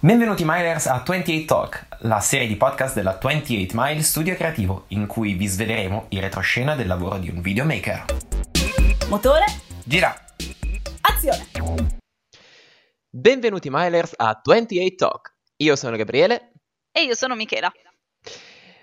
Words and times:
Benvenuti 0.00 0.44
Milers 0.46 0.86
a 0.86 1.02
28 1.04 1.44
Talk, 1.44 1.86
la 2.02 2.20
serie 2.20 2.46
di 2.46 2.54
podcast 2.54 2.94
della 2.94 3.18
28 3.20 3.72
Mile 3.74 4.00
Studio 4.02 4.36
Creativo, 4.36 4.84
in 4.90 5.08
cui 5.08 5.32
vi 5.32 5.46
sveleremo 5.46 6.06
il 6.10 6.20
retroscena 6.20 6.76
del 6.76 6.86
lavoro 6.86 7.18
di 7.18 7.28
un 7.28 7.40
videomaker. 7.40 8.04
Motore, 9.08 9.46
Gira! 9.82 10.14
azione! 11.00 11.48
Benvenuti 13.10 13.70
Milers 13.72 14.12
a 14.16 14.40
28 14.40 14.94
Talk. 14.94 15.34
Io 15.56 15.74
sono 15.74 15.96
Gabriele. 15.96 16.52
E 16.92 17.02
io 17.02 17.16
sono 17.16 17.34
Michela. 17.34 17.72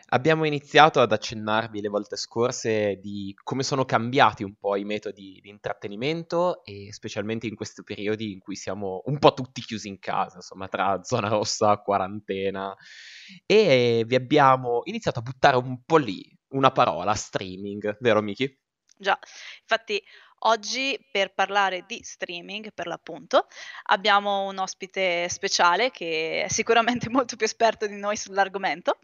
Abbiamo 0.09 0.45
iniziato 0.45 1.01
ad 1.01 1.11
accennarvi 1.11 1.81
le 1.81 1.89
volte 1.89 2.15
scorse 2.15 2.99
di 3.01 3.33
come 3.43 3.63
sono 3.63 3.85
cambiati 3.85 4.43
un 4.43 4.53
po' 4.55 4.75
i 4.75 4.83
metodi 4.83 5.39
di 5.41 5.49
intrattenimento 5.49 6.63
e 6.63 6.93
specialmente 6.93 7.47
in 7.47 7.55
questi 7.55 7.83
periodi 7.83 8.31
in 8.31 8.39
cui 8.39 8.55
siamo 8.55 9.01
un 9.05 9.17
po' 9.17 9.33
tutti 9.33 9.61
chiusi 9.61 9.87
in 9.87 9.97
casa, 9.97 10.35
insomma, 10.35 10.67
tra 10.67 11.01
zona 11.01 11.27
rossa, 11.29 11.77
quarantena. 11.77 12.75
E 13.47 14.03
vi 14.05 14.15
abbiamo 14.15 14.81
iniziato 14.83 15.19
a 15.19 15.23
buttare 15.23 15.57
un 15.57 15.83
po' 15.83 15.97
lì 15.97 16.23
una 16.49 16.71
parola, 16.71 17.15
streaming, 17.15 17.97
vero 17.99 18.21
Miki? 18.21 18.59
Già, 18.97 19.17
infatti 19.61 20.01
oggi 20.45 20.97
per 21.11 21.33
parlare 21.33 21.85
di 21.87 21.99
streaming, 22.01 22.71
per 22.73 22.87
l'appunto, 22.87 23.47
abbiamo 23.83 24.47
un 24.47 24.57
ospite 24.57 25.29
speciale 25.29 25.91
che 25.91 26.43
è 26.43 26.47
sicuramente 26.49 27.09
molto 27.11 27.35
più 27.35 27.45
esperto 27.45 27.87
di 27.87 27.95
noi 27.95 28.15
sull'argomento 28.15 28.97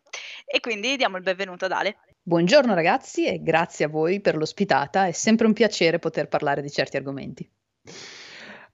e 0.45 0.59
quindi 0.59 0.95
diamo 0.95 1.17
il 1.17 1.23
benvenuto 1.23 1.66
ad 1.66 1.72
Ale. 1.72 1.98
Buongiorno 2.23 2.73
ragazzi 2.73 3.26
e 3.26 3.41
grazie 3.41 3.86
a 3.86 3.90
voi 3.90 4.22
per 4.22 4.36
l'ospitata, 4.36 5.08
è 5.08 5.12
sempre 5.12 5.48
un 5.48 5.54
piacere 5.54 6.00
poter 6.00 6.27
parlare 6.27 6.62
di 6.62 6.70
certi 6.70 6.98
argomenti. 6.98 7.50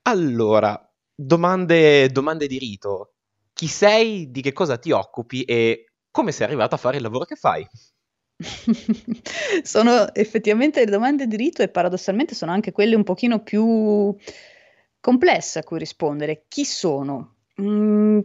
Allora, 0.04 0.80
domande, 1.14 2.10
domande 2.10 2.48
di 2.48 2.58
rito. 2.58 3.14
Chi 3.54 3.68
sei, 3.68 4.30
di 4.30 4.42
che 4.42 4.54
cosa 4.54 4.78
ti 4.78 4.92
occupi 4.92 5.44
e 5.44 5.86
come 6.12 6.32
sei 6.32 6.46
arrivato 6.46 6.76
a 6.76 6.78
fare 6.78 6.98
il 6.98 7.04
lavoro 7.04 7.26
che 7.26 7.36
fai? 7.36 7.68
sono 9.64 10.14
effettivamente 10.14 10.84
le 10.84 10.92
domande 10.92 11.28
di 11.28 11.36
rito 11.36 11.64
e 11.64 11.70
paradossalmente 11.70 12.36
sono 12.36 12.52
anche 12.52 12.72
quelle 12.72 12.96
un 12.96 13.04
pochino 13.04 13.42
più 13.42 14.16
complesse 15.00 15.60
a 15.60 15.64
cui 15.64 15.80
rispondere. 15.80 16.46
Chi 16.48 16.66
sono? 16.66 17.36
Mm, 17.62 18.20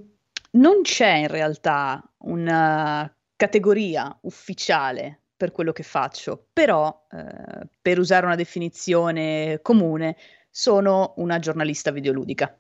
non 0.53 0.83
c'è 0.83 1.15
in 1.15 1.29
realtà 1.29 2.03
una 2.19 3.13
categoria 3.37 4.17
ufficiale 4.23 5.21
per 5.37 5.51
quello 5.51 5.73
che 5.73 5.83
faccio, 5.83 6.47
però 6.53 7.07
eh, 7.11 7.67
per 7.81 7.99
usare 7.99 8.27
una 8.27 8.37
definizione 8.37 9.59
comune, 9.63 10.17
sono 10.51 11.15
una 11.17 11.39
giornalista 11.39 11.91
videoludica. 11.91 12.57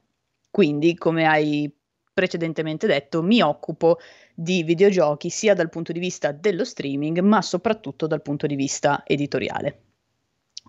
Quindi, 0.50 0.96
come 0.96 1.26
hai 1.26 1.72
precedentemente 2.12 2.86
detto, 2.86 3.22
mi 3.22 3.40
occupo 3.40 3.98
di 4.34 4.62
videogiochi 4.62 5.30
sia 5.30 5.54
dal 5.54 5.70
punto 5.70 5.92
di 5.92 5.98
vista 5.98 6.32
dello 6.32 6.64
streaming, 6.64 7.18
ma 7.20 7.42
soprattutto 7.42 8.06
dal 8.06 8.22
punto 8.22 8.46
di 8.46 8.54
vista 8.54 9.02
editoriale. 9.06 9.82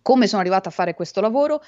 Come 0.01 0.27
sono 0.27 0.41
arrivata 0.41 0.69
a 0.69 0.71
fare 0.71 0.93
questo 0.93 1.21
lavoro? 1.21 1.61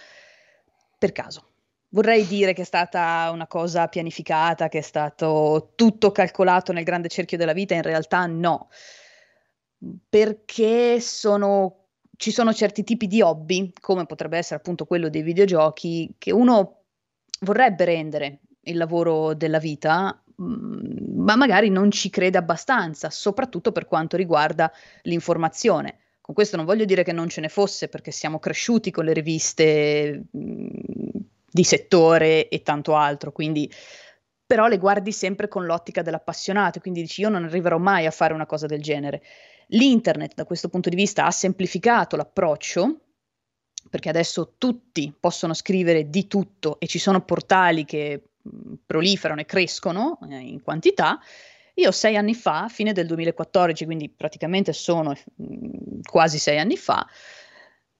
Per 0.97 1.11
caso. 1.11 1.49
Vorrei 1.89 2.25
dire 2.25 2.53
che 2.53 2.63
è 2.63 2.65
stata 2.65 3.29
una 3.31 3.47
cosa 3.47 3.87
pianificata, 3.87 4.67
che 4.67 4.79
è 4.79 4.81
stato 4.81 5.71
tutto 5.75 6.11
calcolato 6.11 6.73
nel 6.73 6.83
grande 6.83 7.07
cerchio 7.07 7.37
della 7.37 7.53
vita, 7.53 7.73
in 7.73 7.83
realtà 7.83 8.25
no, 8.25 8.69
perché 10.09 10.99
sono, 10.99 11.85
ci 12.17 12.31
sono 12.31 12.53
certi 12.53 12.83
tipi 12.83 13.07
di 13.07 13.21
hobby, 13.21 13.71
come 13.79 14.05
potrebbe 14.05 14.37
essere 14.37 14.55
appunto 14.55 14.85
quello 14.85 15.07
dei 15.07 15.21
videogiochi, 15.21 16.15
che 16.17 16.33
uno 16.33 16.81
vorrebbe 17.41 17.85
rendere 17.85 18.39
il 18.65 18.77
lavoro 18.77 19.33
della 19.33 19.59
vita, 19.59 20.21
mm, 20.41 21.21
ma 21.21 21.35
magari 21.35 21.69
non 21.69 21.91
ci 21.91 22.09
crede 22.09 22.37
abbastanza, 22.37 23.09
soprattutto 23.09 23.71
per 23.71 23.85
quanto 23.85 24.17
riguarda 24.17 24.71
l'informazione. 25.03 25.99
Con 26.21 26.33
questo 26.33 26.55
non 26.55 26.65
voglio 26.65 26.85
dire 26.85 27.03
che 27.03 27.11
non 27.11 27.29
ce 27.29 27.41
ne 27.41 27.49
fosse, 27.49 27.87
perché 27.87 28.11
siamo 28.11 28.39
cresciuti 28.39 28.91
con 28.91 29.05
le 29.05 29.13
riviste 29.13 30.23
mm, 30.35 30.67
di 31.51 31.63
settore 31.63 32.49
e 32.49 32.61
tanto 32.61 32.95
altro, 32.95 33.31
quindi 33.31 33.71
però 34.45 34.67
le 34.67 34.77
guardi 34.77 35.11
sempre 35.11 35.47
con 35.47 35.65
l'ottica 35.65 36.01
dell'appassionato, 36.03 36.79
quindi 36.79 37.01
dici 37.01 37.21
io 37.21 37.29
non 37.29 37.45
arriverò 37.45 37.77
mai 37.77 38.05
a 38.05 38.11
fare 38.11 38.33
una 38.33 38.45
cosa 38.45 38.67
del 38.67 38.81
genere. 38.81 39.23
L'internet 39.69 40.35
da 40.35 40.45
questo 40.45 40.69
punto 40.69 40.89
di 40.89 40.95
vista 40.95 41.25
ha 41.25 41.31
semplificato 41.31 42.15
l'approccio, 42.15 42.99
perché 43.89 44.09
adesso 44.09 44.53
tutti 44.57 45.13
possono 45.19 45.53
scrivere 45.53 46.09
di 46.09 46.27
tutto 46.27 46.79
e 46.79 46.87
ci 46.87 46.99
sono 46.99 47.23
portali 47.23 47.85
che 47.85 48.21
proliferano 48.85 49.41
e 49.41 49.45
crescono 49.45 50.19
eh, 50.29 50.37
in 50.37 50.61
quantità. 50.61 51.19
Io 51.75 51.91
sei 51.91 52.15
anni 52.15 52.33
fa, 52.33 52.67
fine 52.69 52.93
del 52.93 53.07
2014, 53.07 53.85
quindi 53.85 54.09
praticamente 54.09 54.71
sono 54.71 55.13
mh, 55.35 56.01
quasi 56.09 56.37
sei 56.37 56.57
anni 56.57 56.77
fa, 56.77 57.05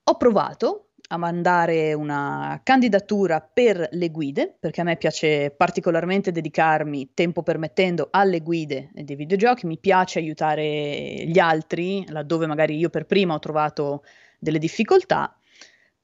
ho 0.04 0.18
provato 0.18 0.90
a 1.08 1.18
mandare 1.18 1.94
una 1.94 2.60
candidatura 2.64 3.42
per 3.42 3.90
le 3.92 4.10
guide, 4.10 4.56
perché 4.60 4.82
a 4.82 4.84
me 4.84 4.98
piace 4.98 5.52
particolarmente 5.52 6.32
dedicarmi, 6.32 7.12
tempo 7.14 7.44
permettendo, 7.44 8.08
alle 8.12 8.42
guide 8.42 8.90
dei 8.94 9.16
videogiochi, 9.16 9.68
mi 9.68 9.78
piace 9.78 10.20
aiutare 10.20 11.26
gli 11.26 11.38
altri, 11.38 12.06
laddove 12.08 12.48
magari 12.48 12.78
io 12.78 12.90
per 12.90 13.06
prima 13.06 13.34
ho 13.34 13.40
trovato 13.40 14.04
delle 14.40 14.58
difficoltà 14.58 15.36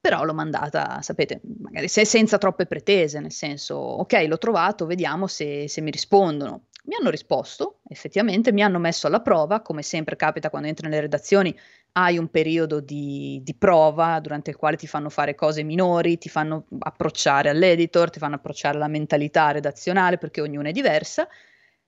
però 0.01 0.23
l'ho 0.23 0.34
mandata, 0.34 1.00
sapete, 1.03 1.41
magari 1.59 1.88
se, 1.88 2.06
senza 2.06 2.39
troppe 2.39 2.66
pretese, 2.66 3.19
nel 3.19 3.31
senso, 3.31 3.75
ok, 3.75 4.25
l'ho 4.28 4.39
trovato, 4.39 4.88
vediamo 4.88 5.28
se, 5.28 5.67
se, 5.67 5.79
mi 5.81 5.91
rispondono. 5.91 6.66
Mi 6.85 6.95
hanno 7.00 7.12
risposto, 7.12 7.81
effettivamente, 7.88 8.51
mi 8.51 8.63
hanno 8.63 8.79
messo 8.79 9.06
alla 9.06 9.22
prova, 9.22 9.61
come 9.61 9.84
sempre 9.84 10.16
capita 10.16 10.50
quando 10.50 10.67
entri 10.67 10.90
nelle 10.90 11.01
redazioni, 11.01 11.56
hai 11.91 12.17
un 12.17 12.29
periodo 12.29 12.79
di, 12.79 13.41
di 13.44 13.53
prova 13.53 14.19
durante 14.19 14.50
il 14.50 14.56
quale 14.56 14.75
ti 14.75 14.88
fanno 14.88 15.09
fare 15.09 15.35
cose 15.35 15.61
minori, 15.61 16.17
ti 16.17 16.29
fanno 16.29 16.66
approcciare 16.79 17.50
all'editor, 17.50 18.09
ti 18.09 18.17
fanno 18.17 18.35
approcciare 18.35 18.78
alla 18.78 18.88
mentalità 18.88 19.51
redazionale, 19.51 20.17
perché 20.17 20.41
ognuna 20.41 20.69
è 20.69 20.72
diversa, 20.72 21.28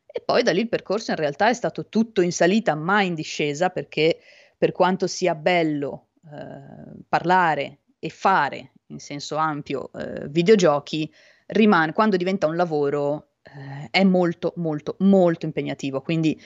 e 0.06 0.22
poi 0.24 0.44
da 0.44 0.52
lì 0.52 0.60
il 0.60 0.70
percorso 0.70 1.10
in 1.10 1.18
realtà 1.18 1.50
è 1.50 1.54
stato 1.56 1.90
tutto 1.90 2.22
in 2.22 2.32
salita, 2.32 2.76
ma 2.76 3.02
in 3.02 3.16
discesa, 3.16 3.72
perché 3.72 4.20
per 4.56 4.72
quanto 4.72 5.08
sia 5.08 5.34
bello 5.34 6.10
eh, 6.32 7.02
parlare 7.10 7.80
e 8.04 8.10
fare 8.10 8.72
in 8.88 9.00
senso 9.00 9.38
ampio 9.38 9.90
eh, 9.94 10.28
videogiochi 10.28 11.10
rimane, 11.48 11.94
quando 11.94 12.18
diventa 12.18 12.48
un 12.48 12.58
lavoro, 12.58 13.30
eh, 13.44 13.88
è 13.90 14.04
molto, 14.04 14.52
molto, 14.58 14.98
molto 15.00 15.46
impegnativo. 15.46 16.02
Quindi 16.02 16.40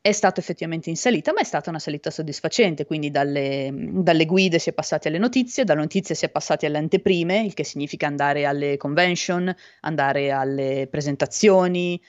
è 0.00 0.12
stato 0.12 0.40
effettivamente 0.40 0.88
in 0.88 0.96
salita, 0.96 1.34
ma 1.34 1.40
è 1.40 1.44
stata 1.44 1.68
una 1.68 1.78
salita 1.78 2.10
soddisfacente. 2.10 2.86
Quindi 2.86 3.10
dalle, 3.10 3.70
dalle 3.70 4.24
guide 4.24 4.58
si 4.58 4.70
è 4.70 4.72
passati 4.72 5.08
alle 5.08 5.18
notizie, 5.18 5.64
dalle 5.64 5.80
notizie 5.80 6.14
si 6.14 6.24
è 6.24 6.30
passati 6.30 6.64
alle 6.64 6.78
anteprime, 6.78 7.40
il 7.40 7.52
che 7.52 7.64
significa 7.64 8.06
andare 8.06 8.46
alle 8.46 8.78
convention, 8.78 9.54
andare 9.80 10.30
alle 10.30 10.88
presentazioni, 10.90 12.00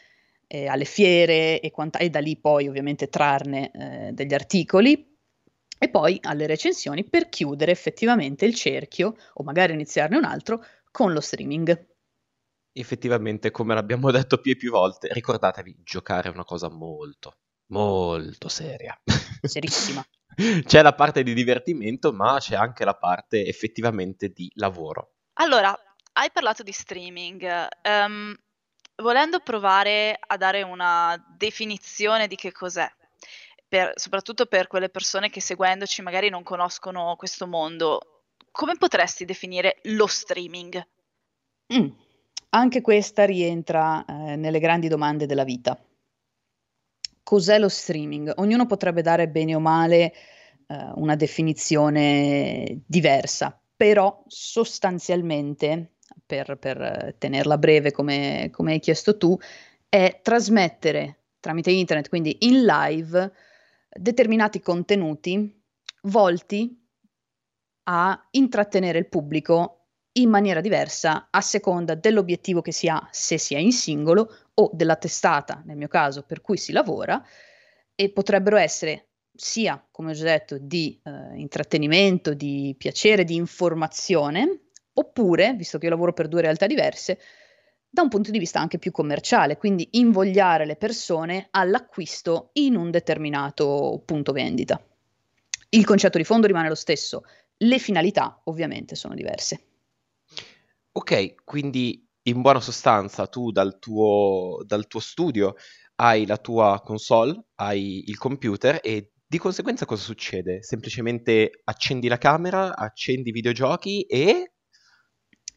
eh, 0.48 0.68
alle 0.68 0.86
fiere 0.86 1.60
e, 1.60 1.70
quanta- 1.72 2.00
e, 2.00 2.10
da 2.10 2.20
lì 2.20 2.38
poi 2.38 2.70
ovviamente 2.70 3.10
trarne 3.10 3.72
eh, 3.74 4.12
degli 4.14 4.34
articoli 4.34 5.15
e 5.86 5.90
poi 5.90 6.20
alle 6.24 6.48
recensioni 6.48 7.08
per 7.08 7.30
chiudere 7.30 7.72
effettivamente 7.72 8.46
il 8.46 8.56
cerchio 8.56 9.16
o 9.34 9.44
magari 9.44 9.74
iniziarne 9.74 10.18
un 10.18 10.26
altro 10.26 10.64
con 10.92 11.14
lo 11.14 11.22
streaming. 11.22 11.94
Effettivamente, 12.74 13.52
come 13.52 13.74
l'abbiamo 13.74 14.10
detto 14.12 14.40
più 14.40 14.52
e 14.52 14.56
più 14.56 14.72
volte, 14.72 15.10
ricordatevi, 15.12 15.82
giocare 15.84 16.30
è 16.30 16.32
una 16.32 16.44
cosa 16.44 16.70
molto, 16.70 17.38
molto 17.68 18.48
seria. 18.48 19.00
Serissima. 19.42 20.04
c'è 20.66 20.82
la 20.82 20.94
parte 20.94 21.24
di 21.24 21.34
divertimento, 21.34 22.12
ma 22.12 22.38
c'è 22.40 22.56
anche 22.56 22.84
la 22.84 22.96
parte 22.96 23.46
effettivamente 23.46 24.30
di 24.30 24.52
lavoro. 24.56 25.14
Allora, 25.34 25.78
hai 26.14 26.32
parlato 26.32 26.64
di 26.64 26.72
streaming. 26.72 27.68
Um, 27.84 28.36
volendo 29.04 29.40
provare 29.40 30.18
a 30.20 30.36
dare 30.38 30.64
una 30.64 31.16
definizione 31.38 32.28
di 32.28 32.36
che 32.36 32.52
cos'è, 32.52 32.90
per, 33.76 33.92
soprattutto 33.96 34.46
per 34.46 34.68
quelle 34.68 34.88
persone 34.88 35.30
che 35.30 35.42
seguendoci 35.42 36.02
magari 36.02 36.30
non 36.30 36.44
conoscono 36.44 37.14
questo 37.18 37.46
mondo, 37.46 38.22
come 38.50 38.78
potresti 38.78 39.26
definire 39.26 39.80
lo 39.84 40.08
streaming? 40.08 40.88
Mm, 41.74 41.88
anche 42.52 42.80
questa 42.80 43.26
rientra 43.26 44.06
eh, 44.06 44.38
nelle 44.38 44.60
grandi 44.60 44.88
domande 44.88 45.26
della 45.26 45.44
vita. 45.44 45.78
Cos'è 47.22 47.60
lo 47.60 47.68
streaming? 47.68 48.32
Ognuno 48.38 48.66
potrebbe 48.66 49.02
dare 49.02 49.28
bene 49.28 49.56
o 49.56 49.60
male 49.60 50.14
eh, 50.68 50.92
una 50.96 51.18
definizione 51.18 52.82
diversa, 52.86 53.60
però 53.76 54.24
sostanzialmente, 54.28 55.96
per, 56.26 56.56
per 56.58 57.16
tenerla 57.18 57.58
breve 57.58 57.92
come, 57.92 58.48
come 58.54 58.72
hai 58.72 58.80
chiesto 58.80 59.18
tu, 59.18 59.38
è 59.90 60.22
trasmettere 60.24 61.24
tramite 61.42 61.72
internet, 61.72 62.08
quindi 62.08 62.38
in 62.40 62.64
live, 62.64 63.34
determinati 63.98 64.60
contenuti 64.60 65.64
volti 66.04 66.84
a 67.88 68.28
intrattenere 68.32 69.00
il 69.00 69.08
pubblico 69.08 69.86
in 70.18 70.30
maniera 70.30 70.62
diversa 70.62 71.28
a 71.30 71.42
seconda 71.42 71.96
dell'obiettivo 71.96 72.62
che 72.62 72.72
si 72.72 72.88
ha, 72.88 73.08
se 73.12 73.38
si 73.38 73.54
è 73.54 73.58
in 73.58 73.72
singolo, 73.72 74.30
o 74.56 74.70
della 74.74 74.96
testata, 74.96 75.62
nel 75.66 75.76
mio 75.76 75.88
caso, 75.88 76.24
per 76.24 76.42
cui 76.42 76.58
si 76.58 76.72
lavora, 76.72 77.22
e 77.94 78.12
potrebbero 78.12 78.58
essere 78.58 79.10
sia, 79.34 79.86
come 79.92 80.12
ho 80.12 80.14
già 80.14 80.24
detto, 80.24 80.58
di 80.58 81.00
eh, 81.04 81.38
intrattenimento, 81.38 82.34
di 82.34 82.74
piacere, 82.78 83.26
di 83.26 83.36
informazione, 83.36 84.70
oppure, 84.94 85.54
visto 85.54 85.78
che 85.78 85.86
io 85.86 85.92
lavoro 85.92 86.14
per 86.14 86.30
due 86.30 86.42
realtà 86.42 86.68
diverse, 86.68 87.20
da 87.96 88.02
un 88.02 88.10
punto 88.10 88.30
di 88.30 88.40
vista 88.40 88.60
anche 88.60 88.78
più 88.78 88.92
commerciale, 88.92 89.56
quindi 89.56 89.88
invogliare 89.92 90.66
le 90.66 90.76
persone 90.76 91.48
all'acquisto 91.52 92.50
in 92.54 92.76
un 92.76 92.92
determinato 92.92 94.04
punto 94.04 94.34
vendita. 94.34 94.86
Il 95.70 95.86
concetto 95.86 96.18
di 96.18 96.26
fondo 96.26 96.46
rimane 96.46 96.68
lo 96.68 96.76
stesso, 96.76 97.24
le 97.56 97.80
finalità 97.80 98.42
ovviamente 98.44 98.96
sono 98.96 99.16
diverse. 99.16 99.68
Ok, 100.92 101.36
quindi 101.46 102.06
in 102.24 102.42
buona 102.42 102.60
sostanza 102.60 103.28
tu 103.28 103.52
dal 103.52 103.80
tuo, 103.80 104.62
dal 104.66 104.88
tuo 104.88 105.00
studio 105.00 105.56
hai 105.96 106.26
la 106.26 106.38
tua 106.38 106.82
console, 106.84 107.46
hai 107.56 108.04
il 108.10 108.18
computer 108.18 108.82
e 108.84 109.14
di 109.26 109.38
conseguenza 109.38 109.86
cosa 109.86 110.04
succede? 110.04 110.62
Semplicemente 110.64 111.62
accendi 111.64 112.10
la 112.10 112.18
camera, 112.18 112.76
accendi 112.76 113.30
i 113.30 113.32
videogiochi 113.32 114.02
e... 114.02 114.52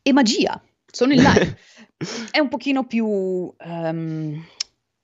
E 0.02 0.12
magia, 0.12 0.62
sono 0.90 1.12
in 1.12 1.22
live. 1.22 1.58
È 2.30 2.38
un 2.38 2.48
pochino 2.48 2.86
più 2.86 3.06
um, 3.06 4.46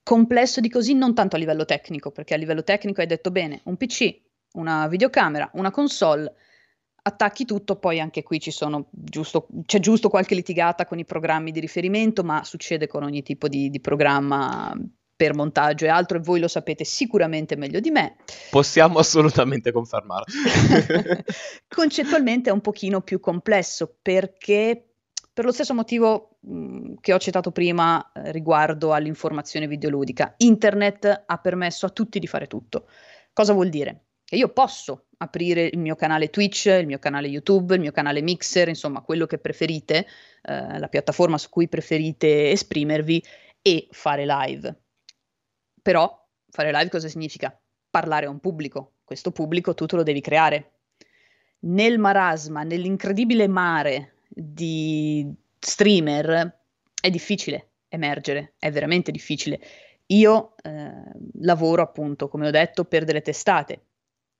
complesso 0.02 0.60
di 0.60 0.68
così, 0.68 0.94
non 0.94 1.14
tanto 1.14 1.36
a 1.36 1.38
livello 1.38 1.64
tecnico, 1.64 2.10
perché 2.10 2.34
a 2.34 2.36
livello 2.36 2.62
tecnico 2.62 3.00
hai 3.00 3.06
detto 3.06 3.30
bene, 3.30 3.60
un 3.64 3.76
PC, 3.76 4.20
una 4.52 4.86
videocamera, 4.86 5.50
una 5.54 5.70
console, 5.70 6.32
attacchi 7.02 7.44
tutto, 7.44 7.76
poi 7.76 8.00
anche 8.00 8.22
qui 8.22 8.38
giusto, 8.38 9.48
c'è 9.66 9.78
giusto 9.78 10.08
qualche 10.08 10.34
litigata 10.34 10.86
con 10.86 10.98
i 10.98 11.04
programmi 11.04 11.50
di 11.50 11.60
riferimento, 11.60 12.22
ma 12.22 12.44
succede 12.44 12.86
con 12.86 13.02
ogni 13.02 13.22
tipo 13.22 13.48
di, 13.48 13.68
di 13.68 13.80
programma 13.80 14.74
per 15.16 15.34
montaggio 15.34 15.84
e 15.84 15.88
altro 15.88 16.18
e 16.18 16.20
voi 16.20 16.40
lo 16.40 16.48
sapete 16.48 16.84
sicuramente 16.84 17.56
meglio 17.56 17.80
di 17.80 17.90
me. 17.90 18.16
Possiamo 18.50 18.98
assolutamente 18.98 19.70
confermarlo. 19.70 20.26
Concettualmente 21.68 22.50
è 22.50 22.52
un 22.52 22.60
pochino 22.60 23.00
più 23.00 23.20
complesso 23.20 23.96
perché 24.00 24.93
per 25.34 25.44
lo 25.44 25.50
stesso 25.50 25.74
motivo 25.74 26.38
che 27.00 27.12
ho 27.12 27.18
citato 27.18 27.50
prima 27.50 28.12
eh, 28.12 28.30
riguardo 28.30 28.92
all'informazione 28.92 29.66
videoludica, 29.66 30.34
internet 30.36 31.24
ha 31.26 31.38
permesso 31.38 31.86
a 31.86 31.90
tutti 31.90 32.20
di 32.20 32.28
fare 32.28 32.46
tutto. 32.46 32.88
Cosa 33.32 33.52
vuol 33.52 33.68
dire? 33.68 34.04
Che 34.24 34.36
io 34.36 34.50
posso 34.50 35.06
aprire 35.18 35.68
il 35.72 35.78
mio 35.78 35.96
canale 35.96 36.30
Twitch, 36.30 36.66
il 36.66 36.86
mio 36.86 37.00
canale 37.00 37.26
YouTube, 37.26 37.74
il 37.74 37.80
mio 37.80 37.90
canale 37.90 38.22
Mixer, 38.22 38.68
insomma 38.68 39.02
quello 39.02 39.26
che 39.26 39.38
preferite, 39.38 40.06
eh, 40.42 40.78
la 40.78 40.88
piattaforma 40.88 41.36
su 41.36 41.48
cui 41.50 41.68
preferite 41.68 42.52
esprimervi 42.52 43.20
e 43.60 43.88
fare 43.90 44.24
live. 44.24 44.82
Però 45.82 46.26
fare 46.48 46.70
live 46.70 46.90
cosa 46.90 47.08
significa? 47.08 47.60
Parlare 47.90 48.26
a 48.26 48.30
un 48.30 48.38
pubblico. 48.38 48.98
Questo 49.02 49.32
pubblico 49.32 49.74
tu 49.74 49.86
te 49.86 49.96
lo 49.96 50.04
devi 50.04 50.20
creare. 50.20 50.74
Nel 51.64 51.98
marasma, 51.98 52.62
nell'incredibile 52.62 53.48
mare 53.48 54.13
di 54.34 55.32
streamer, 55.58 56.58
è 57.00 57.10
difficile 57.10 57.68
emergere, 57.88 58.54
è 58.58 58.70
veramente 58.70 59.10
difficile. 59.10 59.60
Io 60.06 60.54
eh, 60.62 60.92
lavoro 61.40 61.82
appunto, 61.82 62.28
come 62.28 62.48
ho 62.48 62.50
detto, 62.50 62.84
per 62.84 63.04
delle 63.04 63.22
testate 63.22 63.84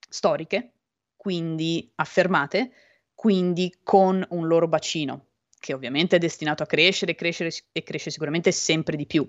storiche, 0.09 0.71
quindi 1.15 1.91
affermate, 1.95 2.71
quindi 3.13 3.79
con 3.81 4.25
un 4.29 4.47
loro 4.47 4.67
bacino, 4.67 5.27
che 5.59 5.73
ovviamente 5.73 6.17
è 6.17 6.19
destinato 6.19 6.63
a 6.63 6.67
crescere, 6.67 7.15
crescere 7.15 7.51
e 7.71 7.83
cresce 7.83 8.11
sicuramente 8.11 8.51
sempre 8.51 8.95
di 8.95 9.05
più 9.05 9.27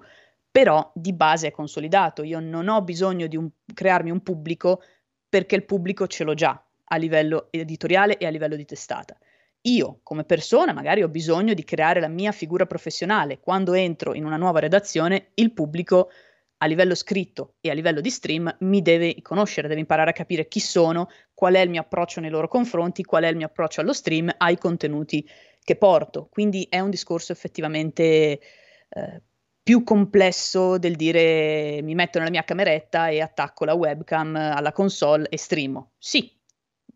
però 0.56 0.90
di 0.94 1.12
base 1.12 1.48
è 1.48 1.50
consolidato. 1.50 2.22
Io 2.22 2.40
non 2.40 2.68
ho 2.68 2.80
bisogno 2.80 3.26
di 3.26 3.36
un, 3.36 3.46
crearmi 3.74 4.10
un 4.10 4.22
pubblico 4.22 4.80
perché 5.28 5.54
il 5.54 5.66
pubblico 5.66 6.06
ce 6.06 6.24
l'ho 6.24 6.32
già 6.32 6.58
a 6.82 6.96
livello 6.96 7.48
editoriale 7.50 8.16
e 8.16 8.24
a 8.24 8.30
livello 8.30 8.56
di 8.56 8.64
testata. 8.64 9.18
Io 9.66 10.00
come 10.02 10.24
persona 10.24 10.72
magari 10.72 11.02
ho 11.02 11.08
bisogno 11.08 11.52
di 11.52 11.64
creare 11.64 12.00
la 12.00 12.08
mia 12.08 12.32
figura 12.32 12.66
professionale. 12.66 13.40
Quando 13.40 13.74
entro 13.74 14.14
in 14.14 14.24
una 14.24 14.36
nuova 14.36 14.60
redazione, 14.60 15.30
il 15.34 15.52
pubblico 15.52 16.10
a 16.58 16.66
livello 16.66 16.94
scritto 16.94 17.56
e 17.60 17.70
a 17.70 17.74
livello 17.74 18.00
di 18.00 18.10
stream 18.10 18.56
mi 18.60 18.80
deve 18.80 19.20
conoscere, 19.22 19.68
deve 19.68 19.80
imparare 19.80 20.10
a 20.10 20.14
capire 20.14 20.48
chi 20.48 20.60
sono, 20.60 21.08
qual 21.34 21.54
è 21.54 21.60
il 21.60 21.68
mio 21.68 21.80
approccio 21.80 22.20
nei 22.20 22.30
loro 22.30 22.48
confronti, 22.48 23.02
qual 23.02 23.24
è 23.24 23.28
il 23.28 23.36
mio 23.36 23.46
approccio 23.46 23.80
allo 23.80 23.92
stream, 23.92 24.32
ai 24.38 24.56
contenuti 24.56 25.28
che 25.62 25.76
porto. 25.76 26.28
Quindi 26.30 26.66
è 26.70 26.78
un 26.78 26.90
discorso 26.90 27.32
effettivamente 27.32 28.40
eh, 28.88 29.22
più 29.62 29.82
complesso 29.82 30.78
del 30.78 30.94
dire 30.94 31.80
mi 31.82 31.96
metto 31.96 32.18
nella 32.18 32.30
mia 32.30 32.44
cameretta 32.44 33.08
e 33.08 33.20
attacco 33.20 33.64
la 33.64 33.74
webcam 33.74 34.36
alla 34.36 34.72
console 34.72 35.26
e 35.28 35.36
streamo. 35.36 35.94
Sì, 35.98 36.32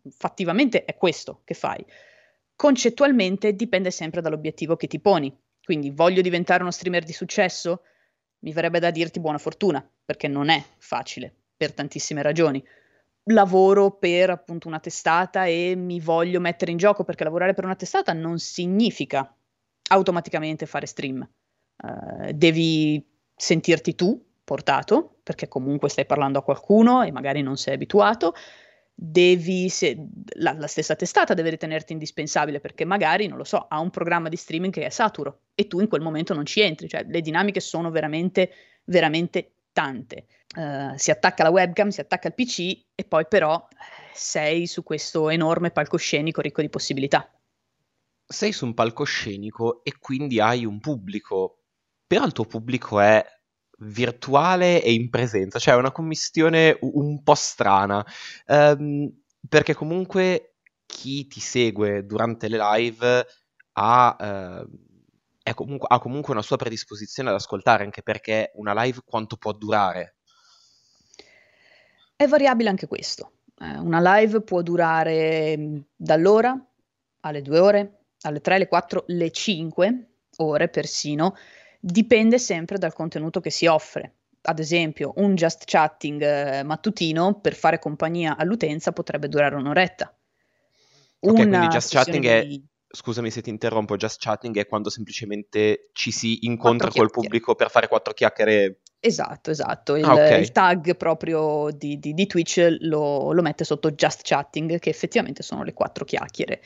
fattivamente 0.09 0.85
è 0.85 0.95
questo 0.95 1.41
che 1.43 1.53
fai. 1.53 1.85
Concettualmente 2.61 3.55
dipende 3.55 3.89
sempre 3.89 4.21
dall'obiettivo 4.21 4.75
che 4.75 4.85
ti 4.85 4.99
poni. 4.99 5.35
Quindi 5.63 5.89
voglio 5.89 6.21
diventare 6.21 6.61
uno 6.61 6.69
streamer 6.69 7.03
di 7.03 7.11
successo? 7.11 7.81
Mi 8.41 8.53
verrebbe 8.53 8.77
da 8.77 8.91
dirti 8.91 9.19
buona 9.19 9.39
fortuna, 9.39 9.83
perché 10.05 10.27
non 10.27 10.49
è 10.49 10.63
facile 10.77 11.33
per 11.57 11.73
tantissime 11.73 12.21
ragioni. 12.21 12.63
Lavoro 13.31 13.97
per 13.97 14.29
appunto 14.29 14.67
una 14.67 14.79
testata 14.79 15.45
e 15.45 15.73
mi 15.75 15.99
voglio 15.99 16.39
mettere 16.39 16.69
in 16.69 16.77
gioco 16.77 17.03
perché 17.03 17.23
lavorare 17.23 17.55
per 17.55 17.65
una 17.65 17.75
testata 17.75 18.13
non 18.13 18.37
significa 18.37 19.35
automaticamente 19.89 20.67
fare 20.67 20.85
stream 20.85 21.27
uh, 21.77 22.31
devi 22.31 23.03
sentirti 23.35 23.95
tu 23.95 24.23
portato, 24.43 25.15
perché 25.23 25.47
comunque 25.47 25.89
stai 25.89 26.05
parlando 26.05 26.37
a 26.37 26.43
qualcuno 26.43 27.01
e 27.01 27.11
magari 27.11 27.41
non 27.41 27.57
sei 27.57 27.73
abituato, 27.73 28.35
devi, 29.03 29.67
se, 29.69 29.97
la, 30.35 30.53
la, 30.53 30.67
stessa 30.67 30.95
testata 30.95 31.33
deve 31.33 31.49
ritenerti 31.49 31.91
indispensabile 31.91 32.59
perché 32.59 32.85
magari, 32.85 33.25
non 33.25 33.39
lo 33.39 33.43
so, 33.43 33.65
ha 33.67 33.79
un 33.79 33.89
programma 33.89 34.29
di 34.29 34.35
streaming 34.35 34.71
che 34.71 34.85
è 34.85 34.89
saturo 34.89 35.39
e 35.55 35.65
tu 35.65 35.79
in 35.79 35.87
quel 35.87 36.01
momento 36.01 36.35
non 36.35 36.45
ci 36.45 36.61
entri, 36.61 36.87
cioè 36.87 37.03
le 37.07 37.21
dinamiche 37.21 37.59
sono 37.59 37.89
veramente, 37.89 38.51
veramente 38.83 39.53
tante. 39.71 40.27
Uh, 40.55 40.95
si 40.97 41.09
attacca 41.09 41.43
la 41.43 41.49
webcam, 41.49 41.89
si 41.89 42.01
attacca 42.01 42.27
il 42.27 42.35
PC 42.35 42.85
e 42.93 43.03
poi 43.05 43.25
però 43.27 43.67
sei 44.13 44.67
su 44.67 44.83
questo 44.83 45.29
enorme 45.29 45.71
palcoscenico 45.71 46.41
ricco 46.41 46.61
di 46.61 46.69
possibilità. 46.69 47.27
Sei 48.23 48.51
su 48.51 48.65
un 48.65 48.73
palcoscenico 48.75 49.83
e 49.83 49.97
quindi 49.97 50.39
hai 50.39 50.63
un 50.63 50.79
pubblico 50.79 51.61
però 52.11 52.25
il 52.25 52.33
tuo 52.33 52.43
pubblico 52.43 52.99
è 52.99 53.25
virtuale 53.81 54.81
e 54.81 54.93
in 54.93 55.09
presenza, 55.09 55.59
cioè 55.59 55.73
è 55.73 55.77
una 55.77 55.91
commistione 55.91 56.77
un 56.81 57.21
po' 57.23 57.35
strana, 57.35 58.05
um, 58.47 59.11
perché 59.47 59.73
comunque 59.73 60.55
chi 60.85 61.27
ti 61.27 61.39
segue 61.39 62.05
durante 62.05 62.47
le 62.47 62.57
live 62.57 63.25
ha, 63.73 64.61
uh, 64.63 65.53
comunque, 65.53 65.87
ha 65.89 65.99
comunque 65.99 66.33
una 66.33 66.41
sua 66.41 66.57
predisposizione 66.57 67.29
ad 67.29 67.35
ascoltare, 67.35 67.83
anche 67.83 68.03
perché 68.03 68.51
una 68.55 68.73
live 68.83 68.99
quanto 69.05 69.37
può 69.37 69.53
durare? 69.53 70.17
È 72.15 72.27
variabile 72.27 72.69
anche 72.69 72.87
questo. 72.87 73.31
Eh, 73.57 73.77
una 73.77 74.17
live 74.17 74.41
può 74.41 74.61
durare 74.61 75.57
mm, 75.57 75.79
dall'ora 75.95 76.55
alle 77.21 77.41
due 77.41 77.59
ore, 77.59 78.05
alle 78.21 78.41
tre, 78.41 78.55
alle 78.55 78.67
quattro, 78.67 79.05
alle 79.07 79.31
cinque 79.31 80.17
ore 80.37 80.69
persino, 80.69 81.35
dipende 81.81 82.37
sempre 82.37 82.77
dal 82.77 82.93
contenuto 82.93 83.39
che 83.39 83.49
si 83.49 83.65
offre. 83.65 84.15
Ad 84.43 84.59
esempio, 84.59 85.13
un 85.17 85.35
just 85.35 85.63
chatting 85.65 86.21
eh, 86.21 86.63
mattutino 86.63 87.39
per 87.39 87.53
fare 87.55 87.79
compagnia 87.79 88.37
all'utenza 88.37 88.91
potrebbe 88.91 89.27
durare 89.27 89.55
un'oretta. 89.55 90.15
Ok, 91.19 91.33
Una 91.33 91.47
quindi 91.47 91.67
just 91.67 91.91
chatting 91.91 92.25
è, 92.25 92.47
scusami 92.87 93.29
se 93.29 93.41
ti 93.41 93.49
interrompo, 93.49 93.95
just 93.97 94.19
chatting 94.19 94.57
è 94.57 94.65
quando 94.65 94.89
semplicemente 94.89 95.89
ci 95.93 96.11
si 96.11 96.45
incontra 96.45 96.89
col 96.89 97.11
pubblico 97.11 97.55
per 97.55 97.69
fare 97.69 97.87
quattro 97.87 98.13
chiacchiere. 98.13 98.81
Esatto, 98.99 99.51
esatto. 99.51 99.95
Il, 99.95 100.05
ah, 100.05 100.13
okay. 100.13 100.41
il 100.41 100.51
tag 100.51 100.95
proprio 100.95 101.69
di, 101.71 101.99
di, 101.99 102.13
di 102.13 102.27
Twitch 102.27 102.77
lo, 102.81 103.31
lo, 103.31 103.41
mette 103.41 103.63
sotto 103.63 103.91
just 103.91 104.21
chatting, 104.23 104.79
che 104.79 104.89
effettivamente 104.89 105.43
sono 105.43 105.63
le 105.63 105.73
quattro 105.73 106.05
chiacchiere. 106.05 106.61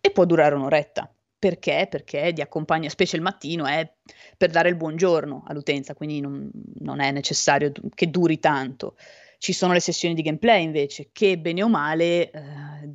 E 0.00 0.10
può 0.10 0.24
durare 0.26 0.54
un'oretta. 0.54 1.10
Perché? 1.44 1.88
Perché 1.90 2.32
di 2.32 2.40
accompagna, 2.40 2.88
specie 2.88 3.16
il 3.16 3.22
mattino, 3.22 3.66
è 3.66 3.86
per 4.34 4.48
dare 4.48 4.70
il 4.70 4.76
buongiorno 4.76 5.44
all'utenza, 5.46 5.94
quindi 5.94 6.18
non, 6.18 6.50
non 6.76 7.00
è 7.00 7.10
necessario 7.10 7.70
che 7.94 8.08
duri 8.08 8.38
tanto. 8.38 8.96
Ci 9.44 9.52
sono 9.52 9.74
le 9.74 9.80
sessioni 9.80 10.14
di 10.14 10.22
gameplay 10.22 10.62
invece, 10.62 11.10
che 11.12 11.36
bene 11.38 11.62
o 11.62 11.68
male 11.68 12.30
eh, 12.30 12.40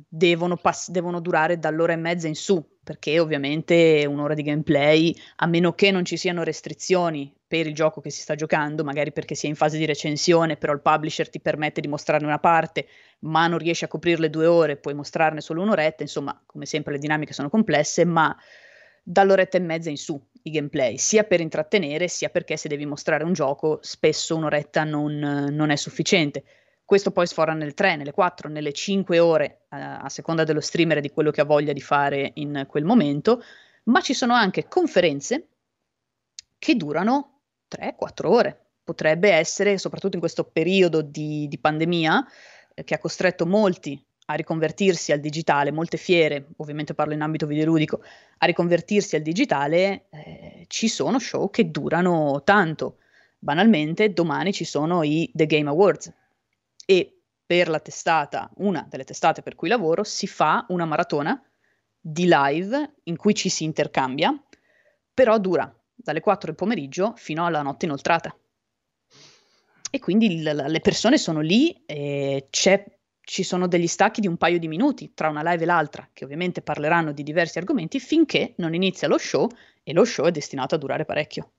devono, 0.08 0.56
pass- 0.56 0.90
devono 0.90 1.20
durare 1.20 1.60
dall'ora 1.60 1.92
e 1.92 1.96
mezza 1.96 2.26
in 2.26 2.34
su, 2.34 2.78
perché 2.82 3.20
ovviamente 3.20 4.04
un'ora 4.04 4.34
di 4.34 4.42
gameplay, 4.42 5.14
a 5.36 5.46
meno 5.46 5.74
che 5.74 5.92
non 5.92 6.04
ci 6.04 6.16
siano 6.16 6.42
restrizioni 6.42 7.32
per 7.46 7.68
il 7.68 7.72
gioco 7.72 8.00
che 8.00 8.10
si 8.10 8.22
sta 8.22 8.34
giocando, 8.34 8.82
magari 8.82 9.12
perché 9.12 9.36
si 9.36 9.46
è 9.46 9.48
in 9.48 9.54
fase 9.54 9.78
di 9.78 9.86
recensione, 9.86 10.56
però 10.56 10.72
il 10.72 10.80
publisher 10.80 11.30
ti 11.30 11.38
permette 11.38 11.80
di 11.80 11.86
mostrarne 11.86 12.26
una 12.26 12.40
parte, 12.40 12.88
ma 13.20 13.46
non 13.46 13.58
riesci 13.58 13.84
a 13.84 13.86
coprirle 13.86 14.28
due 14.28 14.46
ore, 14.46 14.76
puoi 14.76 14.94
mostrarne 14.94 15.40
solo 15.40 15.62
un'oretta, 15.62 16.02
insomma, 16.02 16.42
come 16.46 16.66
sempre 16.66 16.94
le 16.94 16.98
dinamiche 16.98 17.32
sono 17.32 17.48
complesse, 17.48 18.04
ma 18.04 18.36
dall'oretta 19.04 19.56
e 19.56 19.60
mezza 19.60 19.88
in 19.88 19.96
su 19.96 20.20
i 20.42 20.50
gameplay, 20.50 20.98
sia 20.98 21.24
per 21.24 21.40
intrattenere, 21.40 22.08
sia 22.08 22.28
perché 22.28 22.56
se 22.56 22.68
devi 22.68 22.86
mostrare 22.86 23.24
un 23.24 23.32
gioco, 23.32 23.78
spesso 23.82 24.36
un'oretta 24.36 24.84
non, 24.84 25.48
non 25.50 25.70
è 25.70 25.76
sufficiente. 25.76 26.44
Questo 26.84 27.12
poi 27.12 27.26
sfora 27.26 27.52
nelle 27.52 27.72
3, 27.72 27.96
nelle 27.96 28.10
4, 28.10 28.48
nelle 28.48 28.72
5 28.72 29.18
ore, 29.18 29.66
eh, 29.70 29.76
a 29.76 30.08
seconda 30.08 30.44
dello 30.44 30.60
streamer 30.60 30.98
e 30.98 31.00
di 31.00 31.10
quello 31.10 31.30
che 31.30 31.40
ha 31.40 31.44
voglia 31.44 31.72
di 31.72 31.80
fare 31.80 32.32
in 32.34 32.64
quel 32.68 32.84
momento, 32.84 33.42
ma 33.84 34.00
ci 34.00 34.12
sono 34.12 34.34
anche 34.34 34.66
conferenze 34.66 35.48
che 36.58 36.74
durano 36.74 37.42
3-4 37.70 38.26
ore. 38.26 38.64
Potrebbe 38.82 39.30
essere, 39.30 39.78
soprattutto 39.78 40.14
in 40.14 40.20
questo 40.20 40.44
periodo 40.44 41.00
di, 41.00 41.46
di 41.48 41.58
pandemia, 41.58 42.26
eh, 42.74 42.82
che 42.82 42.94
ha 42.94 42.98
costretto 42.98 43.46
molti 43.46 44.04
a 44.30 44.34
riconvertirsi 44.34 45.10
al 45.10 45.18
digitale, 45.18 45.72
molte 45.72 45.96
fiere, 45.96 46.46
ovviamente 46.58 46.94
parlo 46.94 47.14
in 47.14 47.20
ambito 47.20 47.46
videoludico, 47.46 48.00
a 48.38 48.46
riconvertirsi 48.46 49.16
al 49.16 49.22
digitale, 49.22 50.06
eh, 50.10 50.64
ci 50.68 50.86
sono 50.86 51.18
show 51.18 51.50
che 51.50 51.70
durano 51.70 52.42
tanto. 52.44 52.98
Banalmente, 53.38 54.12
domani 54.12 54.52
ci 54.52 54.64
sono 54.64 55.02
i 55.02 55.28
The 55.34 55.46
Game 55.46 55.68
Awards 55.68 56.12
e 56.86 57.20
per 57.44 57.68
la 57.68 57.80
testata, 57.80 58.48
una 58.58 58.86
delle 58.88 59.02
testate 59.02 59.42
per 59.42 59.56
cui 59.56 59.68
lavoro, 59.68 60.04
si 60.04 60.28
fa 60.28 60.64
una 60.68 60.84
maratona 60.84 61.42
di 61.98 62.28
live 62.28 62.94
in 63.04 63.16
cui 63.16 63.34
ci 63.34 63.48
si 63.48 63.64
intercambia, 63.64 64.32
però 65.12 65.38
dura 65.38 65.74
dalle 65.92 66.20
4 66.20 66.46
del 66.46 66.54
pomeriggio 66.54 67.14
fino 67.16 67.44
alla 67.44 67.62
notte 67.62 67.86
inoltrata. 67.86 68.32
E 69.90 69.98
quindi 69.98 70.40
l- 70.40 70.64
le 70.68 70.80
persone 70.80 71.18
sono 71.18 71.40
lì 71.40 71.82
e 71.84 72.46
c'è 72.48 72.84
ci 73.30 73.44
sono 73.44 73.68
degli 73.68 73.86
stacchi 73.86 74.20
di 74.20 74.26
un 74.26 74.36
paio 74.36 74.58
di 74.58 74.66
minuti 74.66 75.12
tra 75.14 75.28
una 75.28 75.48
live 75.48 75.62
e 75.62 75.66
l'altra, 75.66 76.08
che 76.12 76.24
ovviamente 76.24 76.62
parleranno 76.62 77.12
di 77.12 77.22
diversi 77.22 77.58
argomenti, 77.58 78.00
finché 78.00 78.54
non 78.56 78.74
inizia 78.74 79.06
lo 79.06 79.18
show 79.18 79.48
e 79.84 79.92
lo 79.92 80.04
show 80.04 80.26
è 80.26 80.32
destinato 80.32 80.74
a 80.74 80.78
durare 80.78 81.04
parecchio. 81.04 81.52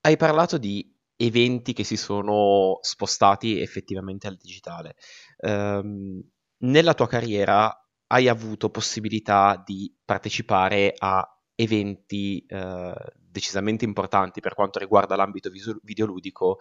Hai 0.00 0.16
parlato 0.16 0.56
di 0.56 0.90
eventi 1.16 1.74
che 1.74 1.84
si 1.84 1.98
sono 1.98 2.78
spostati 2.80 3.60
effettivamente 3.60 4.28
al 4.28 4.36
digitale. 4.36 4.96
Um, 5.40 6.26
nella 6.62 6.94
tua 6.94 7.06
carriera 7.06 7.70
hai 8.06 8.26
avuto 8.26 8.70
possibilità 8.70 9.62
di 9.62 9.94
partecipare 10.02 10.94
a 10.96 11.22
eventi 11.54 12.46
uh, 12.48 12.94
decisamente 13.14 13.84
importanti 13.84 14.40
per 14.40 14.54
quanto 14.54 14.78
riguarda 14.78 15.16
l'ambito 15.16 15.50
visu- 15.50 15.80
videoludico 15.82 16.60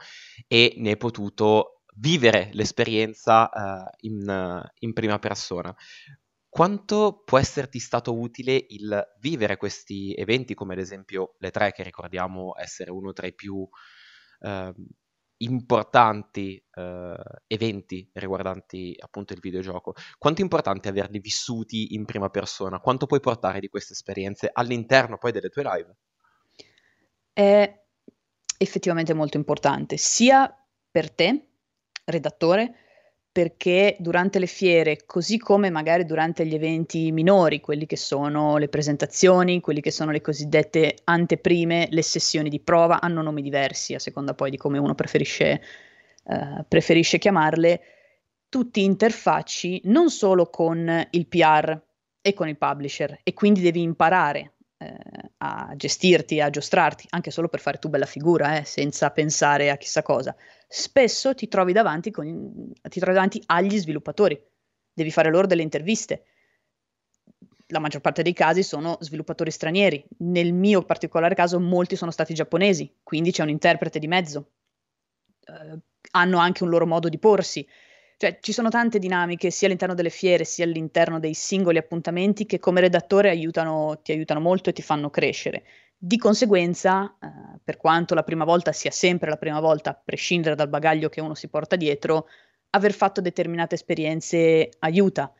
e 0.49 0.73
ne 0.79 0.89
hai 0.89 0.97
potuto 0.97 1.76
vivere 1.99 2.49
l'esperienza 2.53 3.49
uh, 3.49 3.89
in, 4.01 4.27
uh, 4.27 4.67
in, 4.79 4.93
prima 4.93 5.19
persona. 5.19 5.75
Quanto 6.49 7.21
può 7.25 7.37
esserti 7.37 7.79
stato 7.79 8.17
utile 8.17 8.65
il 8.69 9.15
vivere 9.19 9.57
questi 9.57 10.13
eventi, 10.15 10.53
come 10.53 10.73
ad 10.73 10.79
esempio 10.79 11.35
le 11.39 11.51
tre, 11.51 11.71
che 11.71 11.83
ricordiamo 11.83 12.53
essere 12.57 12.89
uno 12.91 13.13
tra 13.13 13.27
i 13.27 13.33
più 13.33 13.55
uh, 13.57 14.73
importanti 15.39 16.59
eventi 17.45 18.09
riguardanti 18.13 18.95
appunto 18.97 19.33
il 19.33 19.39
videogioco? 19.39 19.93
Quanto 20.17 20.39
è 20.39 20.43
importante 20.43 20.89
averli 20.89 21.19
vissuti 21.19 21.93
in 21.93 22.05
prima 22.05 22.29
persona? 22.29 22.79
Quanto 22.79 23.05
puoi 23.05 23.19
portare 23.19 23.59
di 23.59 23.67
queste 23.67 23.93
esperienze 23.93 24.49
all'interno 24.51 25.19
poi 25.19 25.31
delle 25.31 25.49
tue 25.49 25.63
live? 25.63 25.95
È 27.33 27.83
effettivamente 28.57 29.13
molto 29.13 29.37
importante, 29.37 29.97
sia 29.97 30.51
per 30.89 31.11
te 31.11 31.47
redattore 32.07 32.73
perché 33.37 33.95
durante 33.99 34.39
le 34.39 34.47
fiere, 34.47 35.05
così 35.05 35.37
come 35.37 35.69
magari 35.69 36.05
durante 36.05 36.43
gli 36.43 36.55
eventi 36.55 37.11
minori, 37.11 37.59
quelli 37.59 37.85
che 37.85 37.95
sono 37.95 38.57
le 38.57 38.67
presentazioni, 38.67 39.61
quelli 39.61 39.79
che 39.79 39.91
sono 39.91 40.09
le 40.09 40.21
cosiddette 40.21 40.95
anteprime, 41.03 41.87
le 41.91 42.01
sessioni 42.01 42.49
di 42.49 42.59
prova, 42.59 42.99
hanno 42.99 43.21
nomi 43.21 43.43
diversi 43.43 43.93
a 43.93 43.99
seconda 43.99 44.33
poi 44.33 44.49
di 44.49 44.57
come 44.57 44.79
uno 44.79 44.95
preferisce, 44.95 45.61
uh, 46.23 46.65
preferisce 46.67 47.19
chiamarle, 47.19 47.81
tutti 48.49 48.83
interfacci 48.83 49.81
non 49.83 50.09
solo 50.09 50.49
con 50.49 51.07
il 51.11 51.27
PR 51.27 51.79
e 52.19 52.33
con 52.33 52.47
il 52.47 52.57
publisher 52.57 53.19
e 53.21 53.33
quindi 53.35 53.61
devi 53.61 53.83
imparare 53.83 54.53
eh, 54.77 54.95
a 55.37 55.73
gestirti, 55.75 56.39
a 56.39 56.49
giostrarti, 56.49 57.07
anche 57.09 57.31
solo 57.31 57.47
per 57.47 57.59
fare 57.59 57.79
tu 57.79 57.89
bella 57.89 58.05
figura, 58.05 58.57
eh, 58.57 58.63
senza 58.63 59.09
pensare 59.11 59.69
a 59.69 59.77
chissà 59.77 60.03
cosa. 60.03 60.35
Spesso 60.67 61.33
ti 61.33 61.47
trovi, 61.47 61.73
davanti 61.73 62.11
con, 62.11 62.71
ti 62.81 62.99
trovi 62.99 63.13
davanti 63.13 63.41
agli 63.47 63.77
sviluppatori, 63.77 64.39
devi 64.93 65.11
fare 65.11 65.29
loro 65.29 65.47
delle 65.47 65.63
interviste. 65.63 66.25
La 67.69 67.79
maggior 67.79 68.01
parte 68.01 68.23
dei 68.23 68.33
casi 68.33 68.63
sono 68.63 68.97
sviluppatori 69.01 69.51
stranieri. 69.51 70.05
Nel 70.19 70.53
mio 70.53 70.83
particolare 70.83 71.35
caso, 71.35 71.59
molti 71.59 71.97
sono 71.97 72.11
stati 72.11 72.33
giapponesi, 72.33 72.99
quindi 73.03 73.31
c'è 73.31 73.43
un 73.43 73.49
interprete 73.49 73.99
di 73.99 74.07
mezzo. 74.07 74.51
Eh, 75.45 75.77
hanno 76.11 76.37
anche 76.37 76.63
un 76.63 76.69
loro 76.69 76.87
modo 76.87 77.09
di 77.09 77.19
porsi. 77.19 77.67
Cioè, 78.19 78.39
ci 78.41 78.51
sono 78.51 78.69
tante 78.69 78.97
dinamiche 78.97 79.51
sia 79.51 79.67
all'interno 79.67 79.93
delle 79.93 80.09
fiere 80.09 80.43
sia 80.43 80.65
all'interno 80.65 81.19
dei 81.19 81.35
singoli 81.35 81.77
appuntamenti 81.77 82.47
che 82.47 82.57
come 82.57 82.81
redattore 82.81 83.29
aiutano, 83.29 83.99
ti 84.01 84.11
aiutano 84.11 84.39
molto 84.39 84.71
e 84.71 84.73
ti 84.73 84.81
fanno 84.81 85.11
crescere. 85.11 85.63
Di 85.95 86.17
conseguenza, 86.17 87.15
eh, 87.21 87.59
per 87.63 87.77
quanto 87.77 88.15
la 88.15 88.23
prima 88.23 88.43
volta 88.43 88.71
sia 88.71 88.89
sempre 88.89 89.29
la 89.29 89.37
prima 89.37 89.59
volta, 89.59 89.91
a 89.91 90.01
prescindere 90.03 90.55
dal 90.55 90.67
bagaglio 90.67 91.09
che 91.09 91.21
uno 91.21 91.35
si 91.35 91.47
porta 91.47 91.75
dietro, 91.75 92.27
aver 92.71 92.93
fatto 92.93 93.21
determinate 93.21 93.75
esperienze 93.75 94.69
aiuta, 94.79 95.31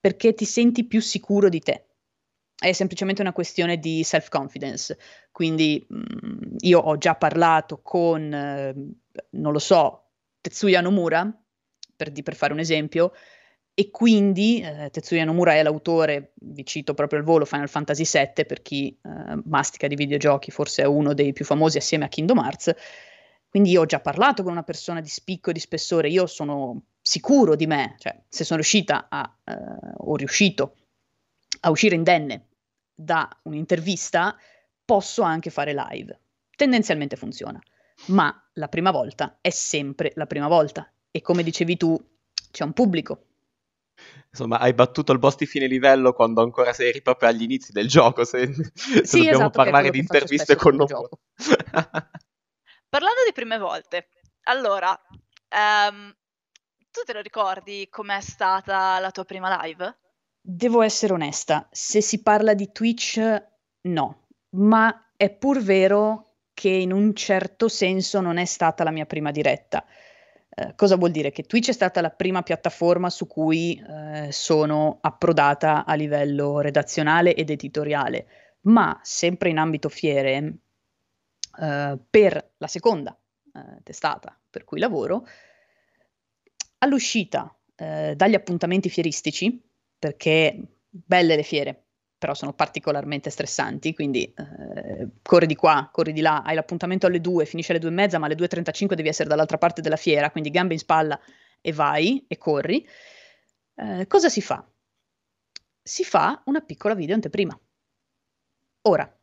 perché 0.00 0.34
ti 0.34 0.44
senti 0.44 0.86
più 0.86 1.00
sicuro 1.00 1.48
di 1.48 1.60
te. 1.60 1.86
È 2.56 2.72
semplicemente 2.72 3.22
una 3.22 3.32
questione 3.32 3.78
di 3.78 4.02
self-confidence. 4.02 4.98
Quindi 5.30 5.86
mh, 5.88 5.96
mm, 5.96 6.56
io 6.60 6.80
ho 6.80 6.98
già 6.98 7.14
parlato 7.14 7.80
con, 7.80 8.32
eh, 8.34 8.74
non 9.30 9.52
lo 9.52 9.58
so, 9.60 10.08
Tetsuya 10.40 10.80
Nomura, 10.80 11.32
per, 11.96 12.12
per 12.12 12.34
fare 12.34 12.52
un 12.52 12.58
esempio, 12.58 13.12
e 13.76 13.90
quindi 13.90 14.60
eh, 14.60 14.88
Tetsuya 14.90 15.24
Nomura 15.24 15.54
è 15.54 15.62
l'autore, 15.62 16.32
vi 16.34 16.64
cito 16.64 16.94
proprio 16.94 17.18
al 17.18 17.24
volo, 17.24 17.44
Final 17.44 17.68
Fantasy 17.68 18.04
VII, 18.04 18.46
per 18.46 18.62
chi 18.62 18.96
eh, 19.02 19.40
mastica 19.44 19.88
di 19.88 19.96
videogiochi, 19.96 20.52
forse 20.52 20.82
è 20.82 20.86
uno 20.86 21.12
dei 21.12 21.32
più 21.32 21.44
famosi 21.44 21.76
assieme 21.76 22.04
a 22.04 22.08
Kingdom 22.08 22.38
Hearts, 22.38 22.74
quindi 23.48 23.70
io 23.70 23.82
ho 23.82 23.86
già 23.86 24.00
parlato 24.00 24.42
con 24.42 24.52
una 24.52 24.62
persona 24.62 25.00
di 25.00 25.08
spicco 25.08 25.50
e 25.50 25.52
di 25.52 25.60
spessore, 25.60 26.08
io 26.08 26.26
sono 26.26 26.82
sicuro 27.00 27.56
di 27.56 27.66
me, 27.66 27.96
cioè 27.98 28.16
se 28.28 28.44
sono 28.44 28.60
riuscita 28.60 29.06
a, 29.08 29.36
eh, 29.44 29.54
o 29.96 30.16
riuscito 30.16 30.76
a 31.60 31.70
uscire 31.70 31.94
indenne 31.94 32.48
da 32.94 33.28
un'intervista, 33.42 34.36
posso 34.84 35.22
anche 35.22 35.50
fare 35.50 35.74
live. 35.74 36.18
Tendenzialmente 36.56 37.16
funziona, 37.16 37.60
ma 38.06 38.32
la 38.54 38.68
prima 38.68 38.92
volta 38.92 39.38
è 39.40 39.50
sempre 39.50 40.12
la 40.14 40.26
prima 40.26 40.46
volta 40.46 40.88
e 41.16 41.20
come 41.20 41.44
dicevi 41.44 41.76
tu, 41.76 41.96
c'è 42.50 42.64
un 42.64 42.72
pubblico. 42.72 43.26
Insomma, 44.30 44.58
hai 44.58 44.74
battuto 44.74 45.12
il 45.12 45.20
boss 45.20 45.36
di 45.36 45.46
fine 45.46 45.68
livello 45.68 46.12
quando 46.12 46.42
ancora 46.42 46.72
sei 46.72 47.00
proprio 47.02 47.28
agli 47.28 47.42
inizi 47.42 47.70
del 47.70 47.86
gioco, 47.86 48.24
se, 48.24 48.52
se 48.52 49.06
sì, 49.06 49.18
dobbiamo 49.18 49.44
esatto, 49.44 49.62
parlare 49.62 49.90
di 49.90 50.00
interviste 50.00 50.56
con 50.56 50.74
noi. 50.74 50.88
Parlando 52.88 53.22
di 53.24 53.32
prime 53.32 53.58
volte, 53.58 54.08
allora, 54.48 54.90
um, 55.88 56.12
tu 56.90 57.02
te 57.06 57.12
lo 57.12 57.20
ricordi 57.20 57.86
com'è 57.88 58.20
stata 58.20 58.98
la 58.98 59.12
tua 59.12 59.24
prima 59.24 59.62
live? 59.62 59.96
Devo 60.40 60.82
essere 60.82 61.12
onesta, 61.12 61.68
se 61.70 62.00
si 62.00 62.22
parla 62.22 62.54
di 62.54 62.72
Twitch, 62.72 63.20
no, 63.82 64.26
ma 64.56 65.12
è 65.16 65.30
pur 65.30 65.60
vero 65.60 66.38
che 66.52 66.70
in 66.70 66.92
un 66.92 67.14
certo 67.14 67.68
senso 67.68 68.20
non 68.20 68.36
è 68.36 68.46
stata 68.46 68.82
la 68.82 68.90
mia 68.90 69.06
prima 69.06 69.30
diretta. 69.30 69.86
Eh, 70.56 70.74
cosa 70.76 70.96
vuol 70.96 71.10
dire? 71.10 71.32
Che 71.32 71.42
Twitch 71.42 71.70
è 71.70 71.72
stata 71.72 72.00
la 72.00 72.10
prima 72.10 72.42
piattaforma 72.42 73.10
su 73.10 73.26
cui 73.26 73.76
eh, 73.76 74.30
sono 74.30 74.98
approdata 75.00 75.84
a 75.84 75.94
livello 75.94 76.60
redazionale 76.60 77.34
ed 77.34 77.50
editoriale, 77.50 78.26
ma 78.62 78.98
sempre 79.02 79.48
in 79.48 79.58
ambito 79.58 79.88
fiere, 79.88 80.58
eh, 81.60 81.98
per 82.08 82.52
la 82.58 82.66
seconda 82.68 83.18
eh, 83.52 83.82
testata 83.82 84.38
per 84.48 84.62
cui 84.62 84.78
lavoro, 84.78 85.26
all'uscita 86.78 87.52
eh, 87.74 88.14
dagli 88.14 88.34
appuntamenti 88.34 88.88
fieristici, 88.88 89.60
perché 89.98 90.56
belle 90.88 91.34
le 91.34 91.42
fiere, 91.42 91.83
però 92.24 92.32
sono 92.32 92.54
particolarmente 92.54 93.28
stressanti, 93.28 93.92
quindi 93.92 94.24
eh, 94.24 95.08
corri 95.20 95.44
di 95.44 95.54
qua, 95.54 95.90
corri 95.92 96.14
di 96.14 96.22
là, 96.22 96.40
hai 96.40 96.54
l'appuntamento 96.54 97.06
alle 97.06 97.20
2, 97.20 97.44
finisce 97.44 97.72
alle 97.72 97.80
2 97.82 97.90
e 97.90 97.92
mezza, 97.92 98.18
ma 98.18 98.24
alle 98.24 98.34
2.35 98.34 98.94
devi 98.94 99.10
essere 99.10 99.28
dall'altra 99.28 99.58
parte 99.58 99.82
della 99.82 99.96
fiera, 99.96 100.30
quindi 100.30 100.48
gambe 100.48 100.72
in 100.72 100.78
spalla 100.78 101.20
e 101.60 101.72
vai 101.74 102.24
e 102.26 102.38
corri. 102.38 102.88
Eh, 103.74 104.06
cosa 104.06 104.30
si 104.30 104.40
fa? 104.40 104.66
Si 105.82 106.02
fa 106.02 106.40
una 106.46 106.62
piccola 106.62 106.94
video 106.94 107.14
anteprima. 107.14 107.60
Ora, 108.88 109.18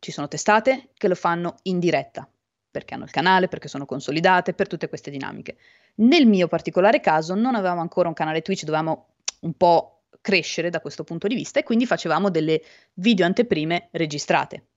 ci 0.00 0.10
sono 0.10 0.26
testate 0.26 0.90
che 0.94 1.06
lo 1.06 1.14
fanno 1.14 1.54
in 1.62 1.78
diretta, 1.78 2.28
perché 2.72 2.94
hanno 2.94 3.04
il 3.04 3.12
canale, 3.12 3.46
perché 3.46 3.68
sono 3.68 3.86
consolidate, 3.86 4.52
per 4.52 4.66
tutte 4.66 4.88
queste 4.88 5.12
dinamiche. 5.12 5.58
Nel 5.98 6.26
mio 6.26 6.48
particolare 6.48 6.98
caso 6.98 7.36
non 7.36 7.54
avevamo 7.54 7.82
ancora 7.82 8.08
un 8.08 8.14
canale 8.14 8.42
Twitch, 8.42 8.64
dovevamo 8.64 9.10
un 9.42 9.56
po' 9.56 9.91
crescere 10.22 10.70
da 10.70 10.80
questo 10.80 11.04
punto 11.04 11.26
di 11.26 11.34
vista 11.34 11.60
e 11.60 11.64
quindi 11.64 11.84
facevamo 11.84 12.30
delle 12.30 12.62
video 12.94 13.26
anteprime 13.26 13.88
registrate. 13.92 14.68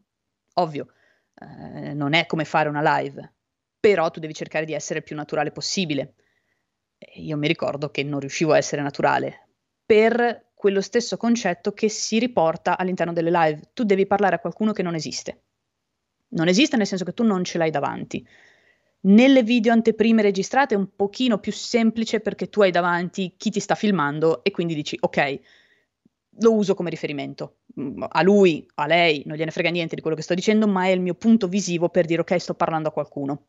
Ovvio, 0.55 0.87
eh, 1.35 1.93
non 1.93 2.13
è 2.13 2.25
come 2.25 2.43
fare 2.43 2.67
una 2.67 2.99
live, 2.99 3.33
però 3.79 4.09
tu 4.11 4.19
devi 4.19 4.33
cercare 4.33 4.65
di 4.65 4.73
essere 4.73 4.99
il 4.99 5.05
più 5.05 5.15
naturale 5.15 5.51
possibile. 5.51 6.15
Io 7.15 7.37
mi 7.37 7.47
ricordo 7.47 7.89
che 7.89 8.03
non 8.03 8.19
riuscivo 8.19 8.51
a 8.51 8.57
essere 8.57 8.81
naturale 8.81 9.47
per 9.85 10.51
quello 10.53 10.81
stesso 10.81 11.15
concetto 11.15 11.73
che 11.73 11.89
si 11.89 12.17
riporta 12.17 12.77
all'interno 12.77 13.13
delle 13.13 13.29
live. 13.29 13.69
Tu 13.73 13.83
devi 13.83 14.07
parlare 14.07 14.35
a 14.35 14.39
qualcuno 14.39 14.71
che 14.71 14.81
non 14.81 14.95
esiste. 14.95 15.43
Non 16.29 16.47
esiste 16.47 16.75
nel 16.75 16.87
senso 16.87 17.05
che 17.05 17.13
tu 17.13 17.23
non 17.23 17.43
ce 17.43 17.57
l'hai 17.59 17.69
davanti. 17.69 18.27
Nelle 19.05 19.43
video 19.43 19.71
anteprime 19.71 20.23
registrate 20.23 20.73
è 20.73 20.77
un 20.77 20.95
pochino 20.95 21.37
più 21.37 21.51
semplice 21.51 22.21
perché 22.21 22.49
tu 22.49 22.61
hai 22.61 22.71
davanti 22.71 23.35
chi 23.37 23.51
ti 23.51 23.59
sta 23.59 23.75
filmando 23.75 24.43
e 24.43 24.49
quindi 24.49 24.73
dici 24.73 24.97
ok, 24.99 25.39
lo 26.39 26.53
uso 26.55 26.73
come 26.73 26.89
riferimento. 26.89 27.57
Mm, 27.79 28.03
a 28.07 28.23
lui, 28.23 28.67
a 28.75 28.87
lei, 28.87 29.21
non 29.27 29.37
gliene 29.37 29.51
frega 29.51 29.69
niente 29.69 29.93
di 29.93 30.01
quello 30.01 30.15
che 30.15 30.23
sto 30.23 30.33
dicendo, 30.33 30.67
ma 30.67 30.85
è 30.85 30.89
il 30.89 31.01
mio 31.01 31.13
punto 31.13 31.47
visivo 31.47 31.89
per 31.89 32.05
dire 32.05 32.21
ok, 32.21 32.39
sto 32.39 32.55
parlando 32.55 32.89
a 32.89 32.91
qualcuno. 32.91 33.45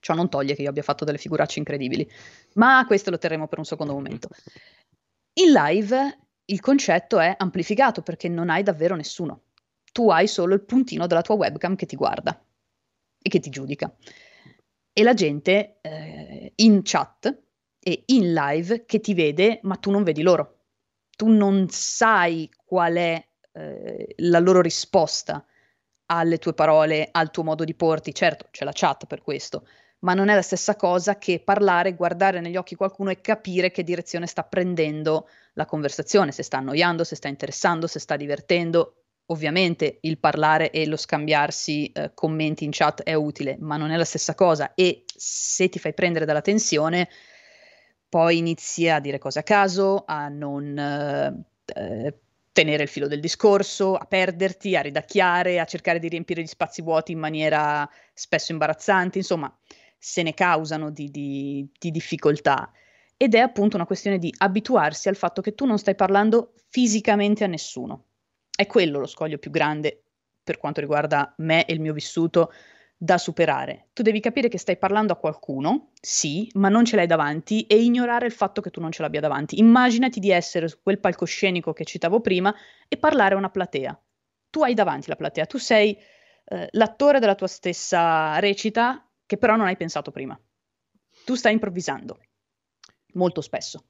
Ciò 0.00 0.12
non 0.14 0.28
toglie 0.28 0.54
che 0.54 0.62
io 0.62 0.68
abbia 0.68 0.82
fatto 0.82 1.06
delle 1.06 1.18
figuracce 1.18 1.58
incredibili, 1.58 2.08
ma 2.54 2.84
questo 2.86 3.10
lo 3.10 3.16
terremo 3.16 3.48
per 3.48 3.58
un 3.58 3.64
secondo 3.64 3.94
momento. 3.94 4.28
In 5.40 5.50
live 5.50 6.18
il 6.44 6.60
concetto 6.60 7.18
è 7.18 7.34
amplificato 7.38 8.02
perché 8.02 8.28
non 8.28 8.50
hai 8.50 8.62
davvero 8.62 8.96
nessuno. 8.96 9.44
Tu 9.92 10.10
hai 10.10 10.28
solo 10.28 10.52
il 10.52 10.60
puntino 10.60 11.06
della 11.06 11.22
tua 11.22 11.36
webcam 11.36 11.74
che 11.74 11.86
ti 11.86 11.96
guarda 11.96 12.38
e 13.20 13.28
che 13.30 13.40
ti 13.40 13.48
giudica. 13.48 13.92
E 14.98 15.04
la 15.04 15.14
gente 15.14 15.78
eh, 15.80 16.54
in 16.56 16.80
chat 16.82 17.42
e 17.78 18.02
in 18.06 18.32
live 18.32 18.84
che 18.84 18.98
ti 18.98 19.14
vede, 19.14 19.60
ma 19.62 19.76
tu 19.76 19.92
non 19.92 20.02
vedi 20.02 20.22
loro. 20.22 20.62
Tu 21.16 21.28
non 21.28 21.68
sai 21.68 22.50
qual 22.64 22.94
è 22.96 23.28
eh, 23.52 24.14
la 24.16 24.40
loro 24.40 24.60
risposta 24.60 25.46
alle 26.06 26.38
tue 26.38 26.52
parole, 26.52 27.10
al 27.12 27.30
tuo 27.30 27.44
modo 27.44 27.62
di 27.62 27.76
porti. 27.76 28.12
Certo, 28.12 28.48
c'è 28.50 28.64
la 28.64 28.72
chat 28.74 29.06
per 29.06 29.22
questo, 29.22 29.68
ma 30.00 30.14
non 30.14 30.30
è 30.30 30.34
la 30.34 30.42
stessa 30.42 30.74
cosa 30.74 31.16
che 31.16 31.38
parlare, 31.44 31.94
guardare 31.94 32.40
negli 32.40 32.56
occhi 32.56 32.74
qualcuno 32.74 33.10
e 33.10 33.20
capire 33.20 33.70
che 33.70 33.84
direzione 33.84 34.26
sta 34.26 34.42
prendendo 34.42 35.28
la 35.52 35.64
conversazione, 35.64 36.32
se 36.32 36.42
sta 36.42 36.56
annoiando, 36.56 37.04
se 37.04 37.14
sta 37.14 37.28
interessando, 37.28 37.86
se 37.86 38.00
sta 38.00 38.16
divertendo. 38.16 39.04
Ovviamente 39.30 39.98
il 40.02 40.18
parlare 40.18 40.70
e 40.70 40.86
lo 40.86 40.96
scambiarsi 40.96 41.92
eh, 41.92 42.12
commenti 42.14 42.64
in 42.64 42.70
chat 42.72 43.02
è 43.02 43.12
utile, 43.12 43.56
ma 43.60 43.76
non 43.76 43.90
è 43.90 43.96
la 43.96 44.04
stessa 44.04 44.34
cosa 44.34 44.72
e 44.74 45.04
se 45.14 45.68
ti 45.68 45.78
fai 45.78 45.92
prendere 45.92 46.24
dalla 46.24 46.40
tensione, 46.40 47.08
poi 48.08 48.38
inizi 48.38 48.88
a 48.88 49.00
dire 49.00 49.18
cose 49.18 49.40
a 49.40 49.42
caso, 49.42 50.04
a 50.06 50.28
non 50.28 50.78
eh, 50.78 51.44
eh 51.74 52.14
tenere 52.58 52.82
il 52.82 52.88
filo 52.88 53.06
del 53.06 53.20
discorso, 53.20 53.94
a 53.94 54.04
perderti, 54.04 54.74
a 54.74 54.80
ridacchiare, 54.80 55.60
a 55.60 55.64
cercare 55.64 56.00
di 56.00 56.08
riempire 56.08 56.42
gli 56.42 56.46
spazi 56.46 56.82
vuoti 56.82 57.12
in 57.12 57.20
maniera 57.20 57.88
spesso 58.12 58.50
imbarazzante, 58.50 59.18
insomma, 59.18 59.56
se 59.96 60.24
ne 60.24 60.34
causano 60.34 60.90
di, 60.90 61.08
di, 61.08 61.70
di 61.78 61.92
difficoltà. 61.92 62.72
Ed 63.16 63.36
è 63.36 63.38
appunto 63.38 63.76
una 63.76 63.86
questione 63.86 64.18
di 64.18 64.34
abituarsi 64.38 65.08
al 65.08 65.14
fatto 65.14 65.40
che 65.40 65.54
tu 65.54 65.66
non 65.66 65.78
stai 65.78 65.94
parlando 65.94 66.54
fisicamente 66.68 67.44
a 67.44 67.46
nessuno. 67.46 68.06
È 68.58 68.66
quello 68.66 68.98
lo 68.98 69.06
scoglio 69.06 69.38
più 69.38 69.52
grande 69.52 70.02
per 70.42 70.58
quanto 70.58 70.80
riguarda 70.80 71.32
me 71.36 71.64
e 71.64 71.72
il 71.72 71.80
mio 71.80 71.92
vissuto 71.92 72.52
da 72.96 73.16
superare. 73.16 73.90
Tu 73.92 74.02
devi 74.02 74.18
capire 74.18 74.48
che 74.48 74.58
stai 74.58 74.76
parlando 74.76 75.12
a 75.12 75.16
qualcuno, 75.16 75.92
sì, 76.00 76.50
ma 76.54 76.68
non 76.68 76.84
ce 76.84 76.96
l'hai 76.96 77.06
davanti 77.06 77.66
e 77.66 77.80
ignorare 77.80 78.26
il 78.26 78.32
fatto 78.32 78.60
che 78.60 78.70
tu 78.70 78.80
non 78.80 78.90
ce 78.90 79.02
l'abbia 79.02 79.20
davanti. 79.20 79.60
Immaginati 79.60 80.18
di 80.18 80.32
essere 80.32 80.66
su 80.66 80.82
quel 80.82 80.98
palcoscenico 80.98 81.72
che 81.72 81.84
citavo 81.84 82.20
prima 82.20 82.52
e 82.88 82.96
parlare 82.96 83.36
a 83.36 83.38
una 83.38 83.48
platea. 83.48 83.96
Tu 84.50 84.60
hai 84.64 84.74
davanti 84.74 85.08
la 85.08 85.14
platea, 85.14 85.46
tu 85.46 85.58
sei 85.58 85.96
eh, 86.46 86.68
l'attore 86.72 87.20
della 87.20 87.36
tua 87.36 87.46
stessa 87.46 88.40
recita 88.40 89.08
che 89.24 89.36
però 89.36 89.54
non 89.54 89.66
hai 89.66 89.76
pensato 89.76 90.10
prima. 90.10 90.36
Tu 91.24 91.36
stai 91.36 91.52
improvvisando, 91.52 92.18
molto 93.12 93.40
spesso. 93.40 93.84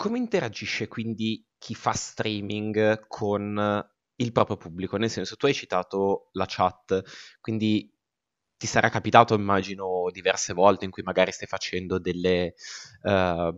Come 0.00 0.18
interagisce 0.18 0.86
quindi 0.86 1.44
chi 1.58 1.74
fa 1.74 1.90
streaming 1.92 3.06
con 3.08 3.84
il 4.16 4.30
proprio 4.32 4.56
pubblico? 4.56 4.96
Nel 4.96 5.10
senso, 5.10 5.34
tu 5.34 5.46
hai 5.46 5.54
citato 5.54 6.28
la 6.34 6.44
chat, 6.46 7.02
quindi 7.40 7.92
ti 8.56 8.66
sarà 8.68 8.90
capitato, 8.90 9.34
immagino, 9.34 10.08
diverse 10.12 10.52
volte 10.52 10.84
in 10.84 10.92
cui 10.92 11.02
magari 11.02 11.32
stai 11.32 11.48
facendo 11.48 11.98
delle, 11.98 12.54
uh, 13.02 13.52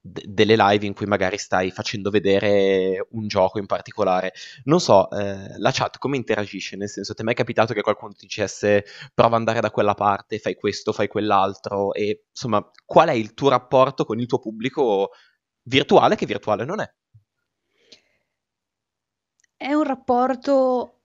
d- 0.00 0.24
delle 0.26 0.56
live 0.56 0.84
in 0.86 0.94
cui 0.94 1.06
magari 1.06 1.38
stai 1.38 1.70
facendo 1.70 2.10
vedere 2.10 3.06
un 3.12 3.28
gioco 3.28 3.58
in 3.60 3.66
particolare. 3.66 4.32
Non 4.64 4.80
so, 4.80 5.08
eh, 5.12 5.56
la 5.58 5.70
chat 5.72 5.98
come 5.98 6.16
interagisce? 6.16 6.76
Nel 6.76 6.88
senso, 6.88 7.14
ti 7.14 7.22
è 7.22 7.24
mai 7.24 7.34
capitato 7.34 7.72
che 7.72 7.82
qualcuno 7.82 8.12
ti 8.12 8.26
dicesse 8.26 8.84
prova 9.14 9.34
ad 9.34 9.40
andare 9.40 9.60
da 9.60 9.70
quella 9.70 9.94
parte, 9.94 10.38
fai 10.40 10.56
questo, 10.56 10.92
fai 10.92 11.06
quell'altro? 11.08 11.92
E 11.94 12.24
insomma, 12.30 12.68
qual 12.84 13.08
è 13.10 13.12
il 13.12 13.34
tuo 13.34 13.48
rapporto 13.48 14.04
con 14.04 14.18
il 14.18 14.26
tuo 14.26 14.38
pubblico 14.40 15.10
virtuale 15.62 16.16
che 16.16 16.26
virtuale 16.26 16.64
non 16.64 16.80
è? 16.80 16.92
È 19.56 19.72
un 19.72 19.84
rapporto, 19.84 21.00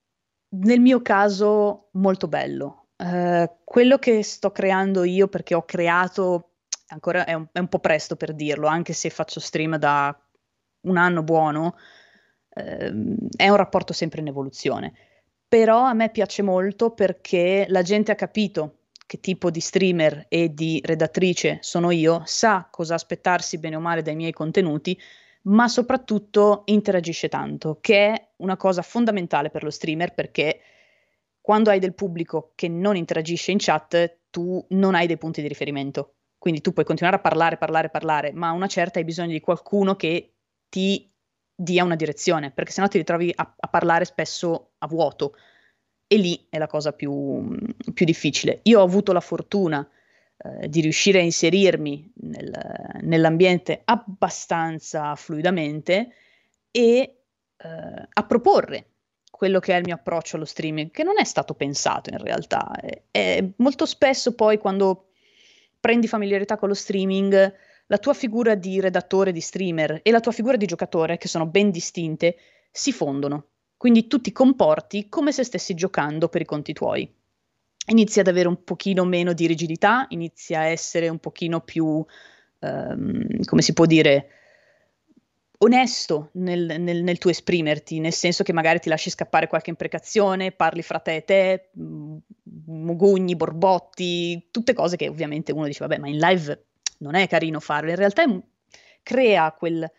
nel 0.49 0.79
mio 0.79 1.01
caso, 1.01 1.89
molto 1.93 2.27
bello. 2.27 2.87
Uh, 2.97 3.47
quello 3.63 3.99
che 3.99 4.23
sto 4.23 4.51
creando 4.51 5.03
io, 5.03 5.27
perché 5.27 5.53
ho 5.53 5.63
creato 5.63 6.53
ancora 6.87 7.25
è 7.25 7.33
un, 7.33 7.47
è 7.51 7.59
un, 7.59 7.67
po' 7.67 7.79
presto 7.79 8.15
per 8.15 8.33
dirlo, 8.33 8.67
anche 8.67 8.93
se 8.93 9.09
faccio 9.09 9.39
stream 9.39 9.77
da 9.77 10.17
un 10.81 10.97
anno 10.97 11.23
buono, 11.23 11.75
ehm, 12.49 13.15
è 13.35 13.49
un 13.49 13.55
rapporto 13.55 13.93
sempre 13.93 14.21
in 14.21 14.27
evoluzione. 14.27 14.93
Però 15.47 15.83
a 15.83 15.93
me 15.93 16.09
piace 16.09 16.41
molto 16.41 16.91
perché 16.91 17.65
la 17.69 17.81
gente 17.81 18.11
ha 18.11 18.15
capito 18.15 18.76
che 19.07 19.19
tipo 19.19 19.49
di 19.49 19.61
streamer 19.61 20.25
e 20.27 20.53
di 20.53 20.81
redattrice 20.83 21.57
sono 21.61 21.89
io, 21.89 22.21
sa 22.25 22.67
cosa 22.69 22.93
aspettarsi 22.93 23.57
bene 23.57 23.77
o 23.77 23.79
male 23.79 24.03
dai 24.03 24.15
miei 24.15 24.33
contenuti, 24.33 24.99
ma 25.43 25.67
soprattutto 25.67 26.63
interagisce 26.65 27.29
tanto, 27.29 27.79
che 27.81 28.07
è 28.07 28.27
una 28.37 28.57
cosa 28.57 28.81
fondamentale 28.81 29.49
per 29.49 29.63
lo 29.63 29.69
streamer 29.69 30.13
perché 30.13 30.59
quando 31.39 31.69
hai 31.69 31.79
del 31.79 31.95
pubblico 31.95 32.51
che 32.55 32.67
non 32.67 32.97
interagisce 32.97 33.51
in 33.51 33.57
chat, 33.57 34.17
tu 34.29 34.63
non 34.71 34.93
hai 34.93 35.07
dei 35.07 35.17
punti 35.17 35.41
di 35.41 35.47
riferimento. 35.47 36.15
Quindi 36.37 36.59
tu 36.59 36.73
puoi 36.73 36.83
continuare 36.85 37.17
a 37.17 37.21
parlare, 37.21 37.57
parlare, 37.57 37.89
parlare, 37.89 38.33
ma 38.33 38.49
a 38.49 38.51
una 38.51 38.67
certa 38.67 38.99
hai 38.99 39.05
bisogno 39.05 39.31
di 39.31 39.39
qualcuno 39.39 39.95
che 39.95 40.33
ti 40.67 41.09
dia 41.55 41.85
una 41.85 41.95
direzione, 41.95 42.51
perché 42.51 42.71
sennò 42.73 42.87
ti 42.87 42.97
ritrovi 42.97 43.31
a, 43.33 43.55
a 43.57 43.67
parlare 43.69 44.03
spesso 44.03 44.73
a 44.79 44.87
vuoto. 44.87 45.35
E 46.07 46.15
lì 46.17 46.47
è 46.49 46.57
la 46.57 46.67
cosa 46.67 46.93
più, 46.93 47.55
più 47.93 48.05
difficile. 48.05 48.59
Io 48.63 48.79
ho 48.79 48.83
avuto 48.83 49.11
la 49.11 49.19
fortuna 49.19 49.87
eh, 50.37 50.69
di 50.69 50.81
riuscire 50.81 51.19
a 51.19 51.23
inserirmi 51.23 52.13
nel, 52.21 52.51
nell'ambiente 53.01 53.81
abbastanza 53.83 55.15
fluidamente 55.15 56.13
e 56.71 56.85
eh, 57.57 58.07
a 58.13 58.25
proporre 58.25 58.85
quello 59.29 59.59
che 59.59 59.73
è 59.73 59.77
il 59.77 59.83
mio 59.85 59.95
approccio 59.95 60.35
allo 60.35 60.45
streaming, 60.45 60.91
che 60.91 61.03
non 61.03 61.19
è 61.19 61.23
stato 61.23 61.53
pensato 61.53 62.09
in 62.09 62.17
realtà. 62.17 62.71
È, 62.79 63.01
è 63.11 63.47
molto 63.57 63.85
spesso 63.85 64.33
poi 64.33 64.57
quando 64.57 65.09
prendi 65.79 66.07
familiarità 66.07 66.57
con 66.57 66.69
lo 66.69 66.73
streaming, 66.73 67.53
la 67.85 67.97
tua 67.97 68.13
figura 68.13 68.55
di 68.55 68.79
redattore, 68.79 69.31
di 69.31 69.41
streamer 69.41 69.99
e 70.03 70.11
la 70.11 70.19
tua 70.19 70.31
figura 70.31 70.57
di 70.57 70.65
giocatore, 70.65 71.17
che 71.17 71.27
sono 71.27 71.45
ben 71.45 71.69
distinte, 71.69 72.37
si 72.71 72.91
fondono. 72.91 73.49
Quindi 73.77 74.07
tu 74.07 74.19
ti 74.19 74.31
comporti 74.31 75.07
come 75.07 75.31
se 75.31 75.43
stessi 75.43 75.75
giocando 75.75 76.29
per 76.29 76.41
i 76.41 76.45
conti 76.45 76.73
tuoi. 76.73 77.09
Inizi 77.89 78.19
ad 78.19 78.27
avere 78.27 78.47
un 78.47 78.63
pochino 78.63 79.05
meno 79.05 79.33
di 79.33 79.45
rigidità, 79.45 80.07
inizi 80.09 80.55
a 80.55 80.63
essere 80.63 81.07
un 81.07 81.19
pochino 81.19 81.61
più, 81.61 81.85
um, 81.85 83.43
come 83.45 83.61
si 83.61 83.73
può 83.73 83.85
dire, 83.85 84.29
onesto 85.59 86.29
nel, 86.33 86.75
nel, 86.79 87.03
nel, 87.03 87.17
tuo 87.17 87.29
esprimerti, 87.29 87.99
nel 87.99 88.13
senso 88.13 88.43
che 88.43 88.51
magari 88.51 88.79
ti 88.79 88.89
lasci 88.89 89.09
scappare 89.09 89.47
qualche 89.47 89.69
imprecazione, 89.69 90.51
parli 90.51 90.81
fra 90.81 90.99
te 90.99 91.15
e 91.15 91.23
te, 91.23 91.69
mm, 91.79 92.17
mugugni, 92.65 93.35
borbotti, 93.35 94.49
tutte 94.51 94.73
cose 94.73 94.97
che 94.97 95.07
ovviamente 95.07 95.51
uno 95.51 95.65
dice, 95.65 95.85
vabbè, 95.85 95.99
ma 95.99 96.09
in 96.09 96.17
live 96.17 96.65
non 96.99 97.15
è 97.15 97.27
carino 97.27 97.59
farlo, 97.59 97.89
in 97.89 97.95
realtà 97.95 98.23
è, 98.23 98.39
crea 99.01 99.51
quel, 99.53 99.89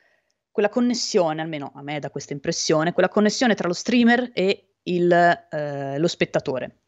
quella 0.59 0.73
connessione, 0.73 1.41
almeno 1.41 1.71
a 1.73 1.83
me 1.83 2.01
da 2.01 2.11
questa 2.11 2.33
impressione, 2.33 2.93
quella 2.93 3.09
connessione 3.09 3.55
tra 3.55 3.69
lo 3.69 3.73
streamer 3.73 4.33
e 4.35 4.71
il, 4.83 5.13
eh, 5.13 5.97
lo 6.01 6.09
spettatore. 6.09 6.79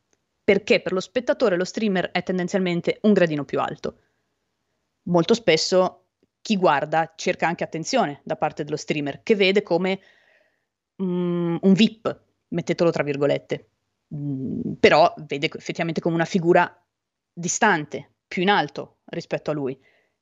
Perché 0.42 0.80
per 0.80 0.90
lo 0.92 0.98
spettatore 0.98 1.56
lo 1.56 1.64
streamer 1.64 2.10
è 2.10 2.24
tendenzialmente 2.24 2.98
un 3.02 3.12
gradino 3.12 3.44
più 3.44 3.60
alto. 3.60 3.98
Molto 5.02 5.34
spesso 5.34 6.06
chi 6.40 6.56
guarda 6.56 7.12
cerca 7.14 7.46
anche 7.46 7.62
attenzione 7.62 8.22
da 8.24 8.34
parte 8.34 8.64
dello 8.64 8.76
streamer, 8.76 9.22
che 9.22 9.36
vede 9.36 9.62
come 9.62 10.00
um, 10.96 11.56
un 11.62 11.72
VIP, 11.72 12.22
mettetelo 12.48 12.90
tra 12.90 13.04
virgolette, 13.04 13.68
mm, 14.12 14.72
però 14.80 15.14
vede 15.28 15.48
effettivamente 15.54 16.00
come 16.00 16.16
una 16.16 16.24
figura 16.24 16.76
distante, 17.32 18.14
più 18.26 18.42
in 18.42 18.50
alto 18.50 19.02
rispetto 19.04 19.52
a 19.52 19.54
lui. 19.54 19.80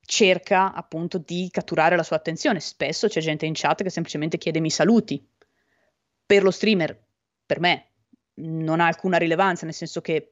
Cerca 0.09 0.73
appunto 0.73 1.19
di 1.19 1.49
catturare 1.51 1.95
la 1.95 2.01
sua 2.01 2.15
attenzione. 2.15 2.59
Spesso 2.59 3.07
c'è 3.07 3.21
gente 3.21 3.45
in 3.45 3.53
chat 3.53 3.83
che 3.83 3.91
semplicemente 3.91 4.39
chiede 4.39 4.59
mi 4.59 4.71
saluti. 4.71 5.23
Per 6.25 6.41
lo 6.41 6.49
streamer, 6.49 6.99
per 7.45 7.59
me, 7.59 7.85
non 8.35 8.79
ha 8.79 8.87
alcuna 8.87 9.17
rilevanza, 9.17 9.65
nel 9.65 9.75
senso 9.75 10.01
che, 10.01 10.31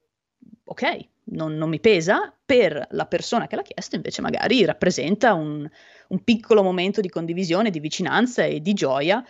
ok, 0.64 1.08
non, 1.26 1.54
non 1.54 1.70
mi 1.70 1.80
pesa, 1.80 2.36
per 2.44 2.88
la 2.92 3.06
persona 3.06 3.46
che 3.46 3.56
l'ha 3.56 3.62
chiesto 3.62 3.96
invece 3.96 4.22
magari 4.22 4.66
rappresenta 4.66 5.36
un, 5.36 5.70
un 6.08 6.24
piccolo 6.24 6.64
momento 6.64 7.00
di 7.00 7.10
condivisione, 7.10 7.70
di 7.70 7.80
vicinanza 7.80 8.46
e 8.46 8.62
di 8.62 8.74
gioia 8.74 9.24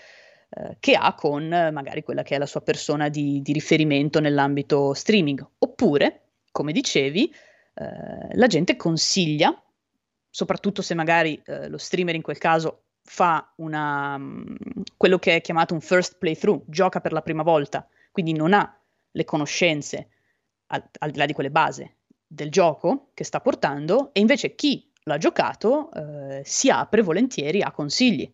eh, 0.49 0.77
che 0.79 0.93
ha 0.93 1.13
con 1.13 1.51
eh, 1.51 1.71
magari 1.71 2.03
quella 2.03 2.23
che 2.23 2.35
è 2.35 2.37
la 2.37 2.45
sua 2.45 2.61
persona 2.61 3.09
di, 3.09 3.41
di 3.41 3.51
riferimento 3.51 4.21
nell'ambito 4.21 4.93
streaming. 4.93 5.45
Oppure, 5.59 6.21
come 6.51 6.71
dicevi, 6.71 7.33
eh, 7.73 8.35
la 8.35 8.47
gente 8.47 8.77
consiglia, 8.77 9.61
soprattutto 10.37 10.83
se 10.83 10.93
magari 10.93 11.41
eh, 11.45 11.67
lo 11.67 11.79
streamer 11.79 12.13
in 12.13 12.21
quel 12.21 12.37
caso 12.37 12.83
fa 13.01 13.51
una, 13.55 14.13
um, 14.13 14.55
quello 14.95 15.17
che 15.17 15.37
è 15.37 15.41
chiamato 15.41 15.73
un 15.73 15.81
first 15.81 16.19
playthrough, 16.19 16.61
gioca 16.67 17.01
per 17.01 17.11
la 17.11 17.23
prima 17.23 17.41
volta, 17.41 17.87
quindi 18.11 18.33
non 18.33 18.53
ha 18.53 18.79
le 19.09 19.25
conoscenze 19.25 20.09
al, 20.67 20.87
al 20.99 21.09
di 21.09 21.17
là 21.17 21.25
di 21.25 21.33
quelle 21.33 21.49
base 21.49 21.95
del 22.27 22.51
gioco 22.51 23.09
che 23.15 23.23
sta 23.23 23.41
portando 23.41 24.13
e 24.13 24.19
invece 24.19 24.53
chi 24.53 24.87
l'ha 25.05 25.17
giocato 25.17 25.91
eh, 25.91 26.43
si 26.45 26.69
apre 26.69 27.01
volentieri 27.01 27.63
a 27.63 27.71
consigli. 27.71 28.31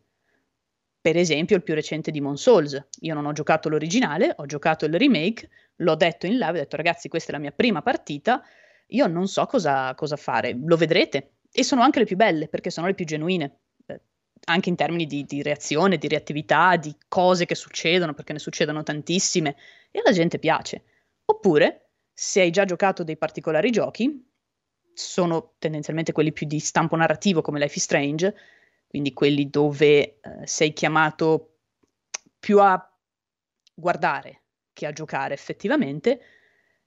Per 0.99 1.15
esempio 1.15 1.55
il 1.55 1.63
più 1.63 1.73
recente 1.73 2.11
Demon 2.11 2.35
Souls. 2.35 2.85
Io 2.99 3.13
non 3.13 3.25
ho 3.25 3.31
giocato 3.31 3.69
l'originale, 3.69 4.33
ho 4.35 4.45
giocato 4.45 4.83
il 4.83 4.93
remake, 4.93 5.49
l'ho 5.77 5.95
detto 5.95 6.25
in 6.25 6.33
live, 6.33 6.49
ho 6.49 6.63
detto 6.63 6.75
ragazzi 6.75 7.07
questa 7.07 7.29
è 7.29 7.35
la 7.35 7.39
mia 7.39 7.51
prima 7.51 7.81
partita, 7.81 8.43
io 8.87 9.07
non 9.07 9.27
so 9.27 9.45
cosa, 9.45 9.95
cosa 9.95 10.17
fare, 10.17 10.53
lo 10.61 10.75
vedrete. 10.75 11.29
E 11.55 11.63
sono 11.63 11.83
anche 11.83 11.99
le 11.99 12.05
più 12.05 12.15
belle 12.15 12.47
perché 12.47 12.71
sono 12.71 12.87
le 12.87 12.95
più 12.95 13.05
genuine, 13.05 13.59
eh, 13.85 14.01
anche 14.45 14.69
in 14.69 14.75
termini 14.75 15.05
di, 15.05 15.23
di 15.23 15.43
reazione, 15.43 15.99
di 15.99 16.07
reattività, 16.07 16.75
di 16.77 16.95
cose 17.07 17.45
che 17.45 17.53
succedono, 17.53 18.15
perché 18.15 18.33
ne 18.33 18.39
succedono 18.39 18.81
tantissime 18.81 19.55
e 19.91 19.99
alla 19.99 20.11
gente 20.11 20.39
piace. 20.39 20.83
Oppure 21.25 21.91
se 22.11 22.41
hai 22.41 22.49
già 22.49 22.65
giocato 22.65 23.03
dei 23.03 23.17
particolari 23.17 23.69
giochi, 23.69 24.31
sono 24.93 25.53
tendenzialmente 25.59 26.11
quelli 26.11 26.31
più 26.31 26.47
di 26.47 26.59
stampo 26.59 26.95
narrativo 26.95 27.41
come 27.41 27.59
Life 27.59 27.77
is 27.77 27.83
Strange, 27.83 28.35
quindi 28.87 29.13
quelli 29.13 29.49
dove 29.49 29.99
eh, 29.99 30.19
sei 30.43 30.73
chiamato 30.73 31.57
più 32.39 32.59
a 32.59 32.91
guardare 33.73 34.41
che 34.73 34.87
a 34.87 34.91
giocare 34.91 35.35
effettivamente. 35.35 36.21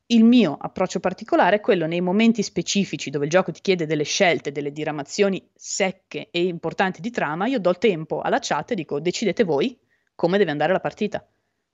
Il 0.08 0.22
mio 0.22 0.56
approccio 0.60 1.00
particolare 1.00 1.56
è 1.56 1.60
quello 1.60 1.84
nei 1.86 2.00
momenti 2.00 2.44
specifici 2.44 3.10
dove 3.10 3.24
il 3.24 3.30
gioco 3.30 3.50
ti 3.50 3.60
chiede 3.60 3.86
delle 3.86 4.04
scelte, 4.04 4.52
delle 4.52 4.70
diramazioni 4.70 5.44
secche 5.52 6.28
e 6.30 6.44
importanti 6.44 7.00
di 7.00 7.10
trama, 7.10 7.46
io 7.46 7.58
do 7.58 7.70
il 7.70 7.78
tempo 7.78 8.20
alla 8.20 8.38
chat 8.40 8.70
e 8.70 8.74
dico 8.76 9.00
decidete 9.00 9.42
voi 9.42 9.76
come 10.14 10.38
deve 10.38 10.52
andare 10.52 10.72
la 10.72 10.78
partita. 10.78 11.26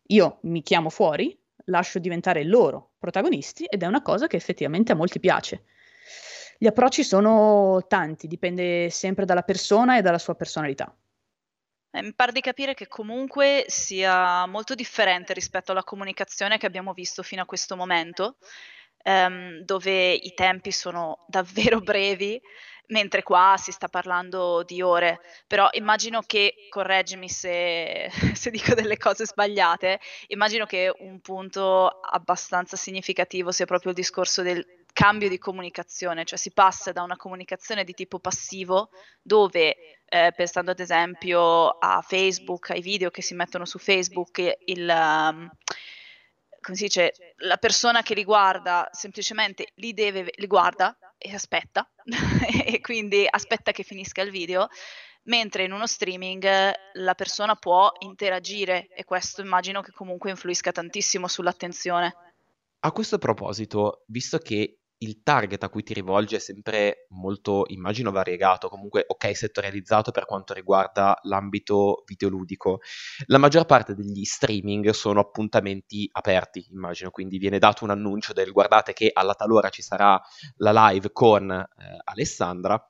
Io 0.07 0.39
mi 0.45 0.63
chiamo 0.63 0.89
fuori, 0.89 1.39
lascio 1.67 1.99
diventare 1.99 2.43
loro 2.45 2.93
protagonisti 2.99 3.67
ed 3.67 3.83
è 3.83 3.87
una 3.87 4.01
cosa 4.01 4.29
che 4.29 4.37
effettivamente 4.37 4.93
a 4.93 4.95
molti 4.97 5.21
piace. 5.21 5.65
Gli 6.57 6.67
approcci 6.67 7.05
sono 7.05 7.85
tanti, 7.87 8.29
dipende 8.29 8.89
sempre 8.89 9.27
dalla 9.27 9.43
persona 9.43 9.99
e 9.99 10.01
dalla 10.01 10.19
sua 10.19 10.37
personalità. 10.37 10.97
Eh, 11.95 12.03
mi 12.03 12.15
pare 12.15 12.33
di 12.33 12.41
capire 12.41 12.73
che 12.73 12.89
comunque 12.89 13.65
sia 13.69 14.47
molto 14.47 14.75
differente 14.75 15.35
rispetto 15.35 15.73
alla 15.73 15.85
comunicazione 15.85 16.57
che 16.57 16.65
abbiamo 16.65 16.95
visto 16.95 17.23
fino 17.23 17.43
a 17.43 17.47
questo 17.47 17.77
momento, 17.77 18.37
ehm, 19.03 19.59
dove 19.61 20.13
i 20.13 20.33
tempi 20.35 20.73
sono 20.73 21.25
davvero 21.29 21.81
brevi 21.81 22.41
mentre 22.89 23.23
qua 23.23 23.55
si 23.59 23.73
sta 23.73 23.89
parlando 23.89 24.63
di 24.65 24.83
ore, 24.83 25.21
però 25.47 25.69
immagino 25.73 26.23
che, 26.23 26.67
correggimi 26.69 27.29
se, 27.29 28.11
se, 28.35 28.51
dico 28.51 28.75
delle 28.75 28.97
cose 28.97 29.27
sbagliate, 29.27 30.01
immagino 30.29 30.67
che 30.67 30.93
un 30.99 31.21
punto 31.21 31.89
abbastanza 31.89 32.77
significativo 32.77 33.51
sia 33.51 33.67
proprio 33.67 33.91
il 33.91 33.97
discorso 33.97 34.43
del 34.43 34.65
cambio 34.93 35.29
di 35.29 35.39
comunicazione, 35.39 36.25
cioè 36.25 36.39
si 36.39 36.53
passa 36.53 36.93
da 36.93 37.03
una 37.03 37.17
comunicazione 37.17 37.85
di 37.85 37.95
tipo 37.95 38.19
passivo 38.19 38.91
dove, 39.23 40.02
eh, 40.13 40.31
pensando 40.37 40.73
ad 40.73 40.79
esempio 40.79 41.69
a 41.71 42.03
Facebook, 42.03 42.69
ai 42.69 42.83
video 42.83 43.09
che 43.09 43.23
si 43.23 43.33
mettono 43.33 43.65
su 43.65 43.79
Facebook, 43.79 44.59
il... 44.67 44.87
Um, 44.87 45.51
come 46.61 46.77
si 46.77 46.85
dice, 46.85 47.15
la 47.39 47.57
persona 47.57 48.03
che 48.03 48.13
li 48.15 48.23
guarda 48.23 48.89
semplicemente 48.93 49.69
li 49.77 49.95
deve, 49.95 50.31
li 50.37 50.47
guarda 50.47 50.97
e 51.17 51.35
aspetta, 51.35 51.91
e 52.65 52.81
quindi 52.83 53.27
aspetta 53.29 53.73
che 53.73 53.83
finisca 53.83 54.21
il 54.21 54.31
video, 54.31 54.69
mentre 55.25 55.65
in 55.65 55.73
uno 55.73 55.87
streaming 55.87 56.47
la 56.93 57.15
persona 57.15 57.57
può 57.57 57.91
interagire 58.01 58.89
e 58.89 59.05
questo 59.05 59.41
immagino 59.41 59.81
che 59.81 59.93
comunque 59.93 60.29
influisca 60.29 60.73
tantissimo 60.73 61.27
sull'attenzione. 61.27 62.15
A 62.81 62.93
questo 62.93 63.17
proposito, 63.17 64.05
visto 64.09 64.39
che 64.39 64.82
il 65.03 65.23
target 65.23 65.63
a 65.65 65.69
cui 65.69 65.83
ti 65.83 65.95
rivolgi 65.95 66.37
è 66.37 66.39
sempre 66.39 67.07
molto, 67.11 67.65
immagino, 67.69 68.11
variegato, 68.11 68.69
comunque 68.69 69.05
ok, 69.07 69.37
settorializzato 69.37 70.11
per 70.11 70.27
quanto 70.27 70.55
riguarda 70.55 71.19
l'ambito 71.23 72.03
videoludico. 72.07 72.81
La 73.27 73.39
maggior 73.39 73.67
parte 73.67 73.95
degli 73.95 74.25
streaming 74.25 74.91
sono 74.91 75.21
appuntamenti 75.21 76.09
aperti, 76.13 76.67
immagino, 76.71 77.11
quindi 77.11 77.39
viene 77.39 77.59
dato 77.59 77.85
un 77.85 77.91
annuncio 77.91 78.33
del 78.33 78.53
guardate 78.53 78.93
che 78.93 79.11
alla 79.13 79.35
talora 79.35 79.69
ci 79.69 79.83
sarà 79.83 80.21
la 80.57 80.89
live 80.89 81.13
con 81.13 81.51
eh, 81.51 81.67
Alessandra 82.05 82.81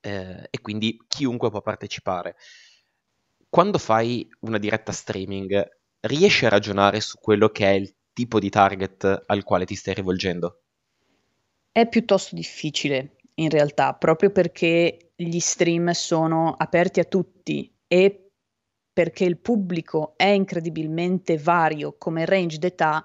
eh, 0.00 0.48
e 0.50 0.60
quindi 0.60 0.96
chiunque 1.06 1.50
può 1.50 1.60
partecipare. 1.60 2.36
Quando 3.48 3.78
fai 3.78 4.28
una 4.40 4.58
diretta 4.58 4.92
streaming, 4.92 5.66
riesci 6.00 6.46
a 6.46 6.50
ragionare 6.50 7.00
su 7.00 7.18
quello 7.18 7.48
che 7.48 7.66
è 7.66 7.72
il 7.72 7.94
tipo 8.12 8.38
di 8.38 8.50
target 8.50 9.24
al 9.26 9.44
quale 9.44 9.64
ti 9.64 9.74
stai 9.74 9.94
rivolgendo? 9.94 10.65
È 11.76 11.86
piuttosto 11.86 12.34
difficile 12.34 13.16
in 13.34 13.50
realtà, 13.50 13.92
proprio 13.92 14.30
perché 14.30 15.10
gli 15.14 15.38
stream 15.38 15.90
sono 15.90 16.54
aperti 16.56 17.00
a 17.00 17.04
tutti 17.04 17.70
e 17.86 18.30
perché 18.90 19.24
il 19.24 19.36
pubblico 19.36 20.14
è 20.16 20.24
incredibilmente 20.24 21.36
vario 21.36 21.96
come 21.98 22.24
range 22.24 22.56
d'età, 22.56 23.04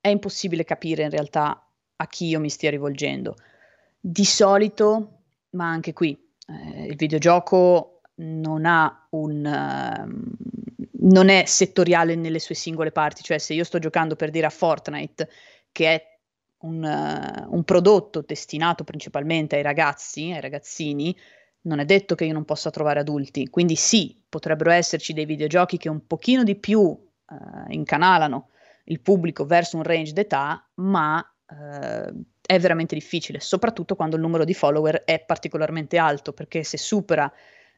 è 0.00 0.08
impossibile 0.08 0.64
capire 0.64 1.04
in 1.04 1.10
realtà 1.10 1.64
a 1.94 2.06
chi 2.08 2.26
io 2.26 2.40
mi 2.40 2.50
stia 2.50 2.70
rivolgendo. 2.70 3.36
Di 4.00 4.24
solito, 4.24 5.20
ma 5.50 5.68
anche 5.68 5.92
qui, 5.92 6.18
eh, 6.48 6.86
il 6.86 6.96
videogioco 6.96 8.00
non 8.16 8.66
ha 8.66 9.06
un... 9.10 9.44
Uh, 9.46 11.06
non 11.08 11.28
è 11.28 11.44
settoriale 11.44 12.16
nelle 12.16 12.40
sue 12.40 12.56
singole 12.56 12.90
parti, 12.90 13.22
cioè 13.22 13.38
se 13.38 13.54
io 13.54 13.62
sto 13.62 13.78
giocando 13.78 14.16
per 14.16 14.30
dire 14.30 14.46
a 14.46 14.50
Fortnite, 14.50 15.28
che 15.70 15.94
è 15.94 16.17
un, 16.60 16.82
uh, 16.82 17.54
un 17.54 17.64
prodotto 17.64 18.22
destinato 18.26 18.84
principalmente 18.84 19.56
ai 19.56 19.62
ragazzi, 19.62 20.32
ai 20.32 20.40
ragazzini, 20.40 21.16
non 21.62 21.78
è 21.78 21.84
detto 21.84 22.14
che 22.14 22.24
io 22.24 22.32
non 22.32 22.44
possa 22.44 22.70
trovare 22.70 23.00
adulti. 23.00 23.48
Quindi 23.48 23.76
sì, 23.76 24.20
potrebbero 24.28 24.70
esserci 24.70 25.12
dei 25.12 25.26
videogiochi 25.26 25.76
che 25.76 25.88
un 25.88 26.06
pochino 26.06 26.44
di 26.44 26.56
più 26.56 26.80
uh, 26.80 26.98
incanalano 27.68 28.50
il 28.84 29.00
pubblico 29.00 29.44
verso 29.44 29.76
un 29.76 29.82
range 29.82 30.12
d'età, 30.12 30.66
ma 30.74 31.18
uh, 31.18 32.22
è 32.40 32.58
veramente 32.58 32.94
difficile, 32.94 33.40
soprattutto 33.40 33.94
quando 33.94 34.16
il 34.16 34.22
numero 34.22 34.44
di 34.44 34.54
follower 34.54 35.04
è 35.04 35.20
particolarmente 35.20 35.98
alto, 35.98 36.32
perché 36.32 36.64
se 36.64 36.78
supera 36.78 37.30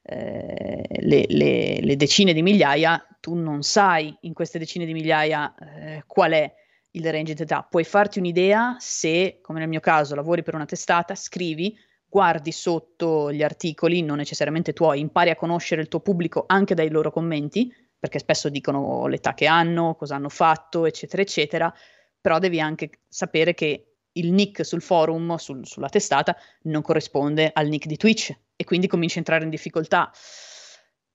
eh, 0.02 0.84
le, 1.00 1.24
le, 1.28 1.80
le, 1.80 1.96
decine 1.96 2.32
di 2.32 2.40
migliaia, 2.40 3.04
tu 3.20 3.34
non 3.34 3.62
sai 3.62 4.16
in 4.20 4.32
queste 4.32 4.58
decine 4.58 4.84
di 4.84 4.92
migliaia 4.92 5.54
eh, 5.56 6.04
qual 6.06 6.32
è 6.32 6.54
il 6.92 7.10
range 7.10 7.34
di 7.34 7.42
età. 7.42 7.62
Puoi 7.62 7.84
farti 7.84 8.18
un'idea 8.18 8.76
se, 8.78 9.38
come 9.42 9.60
nel 9.60 9.68
mio 9.68 9.80
caso, 9.80 10.14
lavori 10.14 10.42
per 10.42 10.54
una 10.54 10.64
testata, 10.64 11.14
scrivi, 11.14 11.76
guardi 12.06 12.50
sotto 12.50 13.32
gli 13.32 13.42
articoli, 13.42 14.02
non 14.02 14.16
necessariamente 14.16 14.72
tuoi, 14.72 15.00
impari 15.00 15.30
a 15.30 15.36
conoscere 15.36 15.80
il 15.80 15.88
tuo 15.88 16.00
pubblico 16.00 16.44
anche 16.46 16.74
dai 16.74 16.90
loro 16.90 17.12
commenti, 17.12 17.72
perché 17.98 18.18
spesso 18.18 18.48
dicono 18.48 19.06
l'età 19.06 19.34
che 19.34 19.46
hanno, 19.46 19.94
cosa 19.94 20.16
hanno 20.16 20.28
fatto, 20.28 20.86
eccetera, 20.86 21.22
eccetera, 21.22 21.72
però 22.20 22.38
devi 22.38 22.60
anche 22.60 22.90
sapere 23.08 23.54
che 23.54 23.84
il 24.12 24.32
nick 24.32 24.64
sul 24.64 24.82
forum, 24.82 25.36
sul, 25.36 25.66
sulla 25.66 25.88
testata, 25.88 26.36
non 26.62 26.82
corrisponde 26.82 27.50
al 27.52 27.68
nick 27.68 27.86
di 27.86 27.96
Twitch 27.96 28.36
e 28.56 28.64
quindi 28.64 28.88
cominci 28.88 29.16
a 29.16 29.18
entrare 29.18 29.44
in 29.44 29.50
difficoltà. 29.50 30.10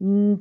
Mm, 0.04 0.34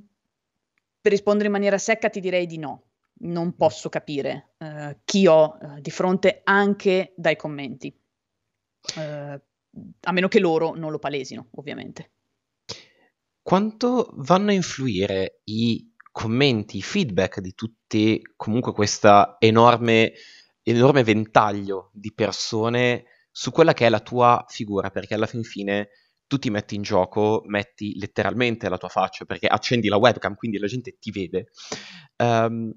per 1.00 1.12
rispondere 1.12 1.46
in 1.46 1.52
maniera 1.52 1.78
secca 1.78 2.08
ti 2.08 2.20
direi 2.20 2.46
di 2.46 2.58
no, 2.58 2.84
non 3.24 3.48
mm. 3.48 3.56
posso 3.56 3.88
capire 3.88 4.54
uh, 4.58 4.96
chi 5.04 5.26
ho 5.26 5.58
uh, 5.60 5.80
di 5.80 5.90
fronte 5.90 6.40
anche 6.44 7.12
dai 7.16 7.36
commenti, 7.36 7.94
uh, 8.96 9.00
a 9.00 10.12
meno 10.12 10.28
che 10.28 10.40
loro 10.40 10.74
non 10.74 10.90
lo 10.90 10.98
palesino, 10.98 11.48
ovviamente. 11.52 12.10
Quanto 13.42 14.10
vanno 14.14 14.50
a 14.50 14.54
influire 14.54 15.40
i 15.44 15.92
commenti, 16.10 16.78
i 16.78 16.82
feedback 16.82 17.40
di 17.40 17.54
tutti, 17.54 18.22
comunque 18.36 18.72
questa 18.72 19.36
enorme, 19.38 20.12
enorme 20.62 21.02
ventaglio 21.02 21.90
di 21.92 22.12
persone 22.14 23.04
su 23.30 23.50
quella 23.50 23.74
che 23.74 23.86
è 23.86 23.88
la 23.88 24.00
tua 24.00 24.44
figura, 24.48 24.90
perché 24.90 25.14
alla 25.14 25.26
fin 25.26 25.42
fine 25.42 25.88
tu 26.26 26.38
ti 26.38 26.50
metti 26.50 26.74
in 26.74 26.82
gioco, 26.82 27.42
metti 27.46 27.98
letteralmente 27.98 28.68
la 28.68 28.78
tua 28.78 28.88
faccia 28.88 29.24
perché 29.24 29.46
accendi 29.46 29.88
la 29.88 29.96
webcam, 29.96 30.34
quindi 30.34 30.58
la 30.58 30.66
gente 30.66 30.96
ti 30.98 31.10
vede. 31.10 31.50
Um, 32.16 32.72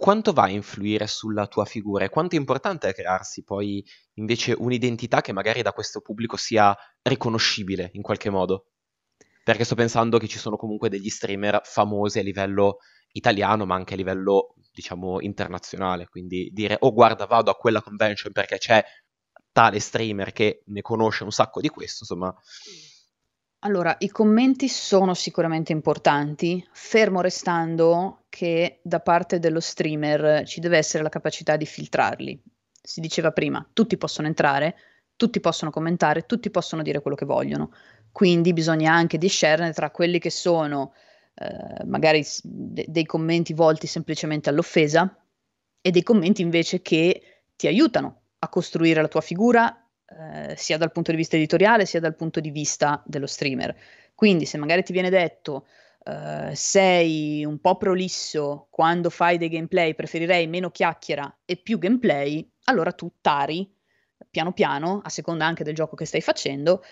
quanto 0.00 0.32
va 0.32 0.44
a 0.44 0.48
influire 0.48 1.06
sulla 1.06 1.46
tua 1.46 1.66
figura 1.66 2.06
e 2.06 2.08
quanto 2.08 2.34
è 2.34 2.38
importante 2.38 2.90
crearsi 2.94 3.44
poi 3.44 3.84
invece 4.14 4.54
un'identità 4.56 5.20
che 5.20 5.32
magari 5.32 5.60
da 5.60 5.74
questo 5.74 6.00
pubblico 6.00 6.38
sia 6.38 6.74
riconoscibile 7.02 7.90
in 7.92 8.00
qualche 8.00 8.30
modo? 8.30 8.70
Perché 9.44 9.64
sto 9.64 9.74
pensando 9.74 10.16
che 10.16 10.26
ci 10.26 10.38
sono 10.38 10.56
comunque 10.56 10.88
degli 10.88 11.10
streamer 11.10 11.60
famosi 11.64 12.18
a 12.18 12.22
livello 12.22 12.78
italiano, 13.12 13.66
ma 13.66 13.74
anche 13.74 13.92
a 13.92 13.96
livello, 13.98 14.54
diciamo, 14.72 15.20
internazionale. 15.20 16.08
Quindi 16.08 16.48
dire, 16.50 16.78
oh 16.80 16.94
guarda, 16.94 17.26
vado 17.26 17.50
a 17.50 17.56
quella 17.56 17.82
convention 17.82 18.32
perché 18.32 18.56
c'è 18.56 18.82
tale 19.52 19.80
streamer 19.80 20.32
che 20.32 20.62
ne 20.66 20.80
conosce 20.80 21.24
un 21.24 21.32
sacco 21.32 21.60
di 21.60 21.68
questo, 21.68 22.04
insomma. 22.08 22.34
Allora, 23.62 23.94
i 23.98 24.08
commenti 24.08 24.68
sono 24.68 25.12
sicuramente 25.12 25.72
importanti, 25.72 26.66
fermo 26.72 27.20
restando 27.20 28.24
che 28.30 28.80
da 28.82 29.00
parte 29.00 29.38
dello 29.38 29.60
streamer 29.60 30.46
ci 30.46 30.60
deve 30.60 30.78
essere 30.78 31.02
la 31.02 31.10
capacità 31.10 31.56
di 31.56 31.66
filtrarli. 31.66 32.42
Si 32.82 33.00
diceva 33.00 33.32
prima, 33.32 33.68
tutti 33.70 33.98
possono 33.98 34.28
entrare, 34.28 34.76
tutti 35.14 35.40
possono 35.40 35.70
commentare, 35.70 36.24
tutti 36.24 36.48
possono 36.48 36.80
dire 36.80 37.02
quello 37.02 37.16
che 37.16 37.26
vogliono. 37.26 37.72
Quindi 38.10 38.54
bisogna 38.54 38.94
anche 38.94 39.18
discernere 39.18 39.74
tra 39.74 39.90
quelli 39.90 40.18
che 40.18 40.30
sono 40.30 40.94
eh, 41.34 41.84
magari 41.84 42.24
de- 42.42 42.86
dei 42.88 43.04
commenti 43.04 43.52
volti 43.52 43.86
semplicemente 43.86 44.48
all'offesa 44.48 45.22
e 45.82 45.90
dei 45.90 46.02
commenti 46.02 46.40
invece 46.40 46.80
che 46.80 47.42
ti 47.56 47.66
aiutano 47.66 48.22
a 48.38 48.48
costruire 48.48 49.02
la 49.02 49.08
tua 49.08 49.20
figura 49.20 49.86
eh, 50.18 50.56
sia 50.56 50.76
dal 50.76 50.90
punto 50.90 51.12
di 51.12 51.16
vista 51.16 51.36
editoriale 51.36 51.86
sia 51.86 52.00
dal 52.00 52.16
punto 52.16 52.40
di 52.40 52.50
vista 52.50 53.02
dello 53.06 53.26
streamer. 53.26 53.76
Quindi 54.14 54.44
se 54.44 54.58
magari 54.58 54.82
ti 54.82 54.92
viene 54.92 55.08
detto 55.08 55.66
uh, 56.04 56.50
sei 56.52 57.44
un 57.44 57.58
po' 57.60 57.76
prolisso 57.76 58.66
quando 58.70 59.08
fai 59.08 59.38
dei 59.38 59.48
gameplay, 59.48 59.94
preferirei 59.94 60.46
meno 60.46 60.70
chiacchiera 60.70 61.38
e 61.44 61.56
più 61.56 61.78
gameplay, 61.78 62.46
allora 62.64 62.92
tu 62.92 63.10
tari 63.20 63.72
piano 64.28 64.52
piano, 64.52 65.00
a 65.02 65.08
seconda 65.08 65.46
anche 65.46 65.64
del 65.64 65.74
gioco 65.74 65.96
che 65.96 66.04
stai 66.04 66.20
facendo, 66.20 66.82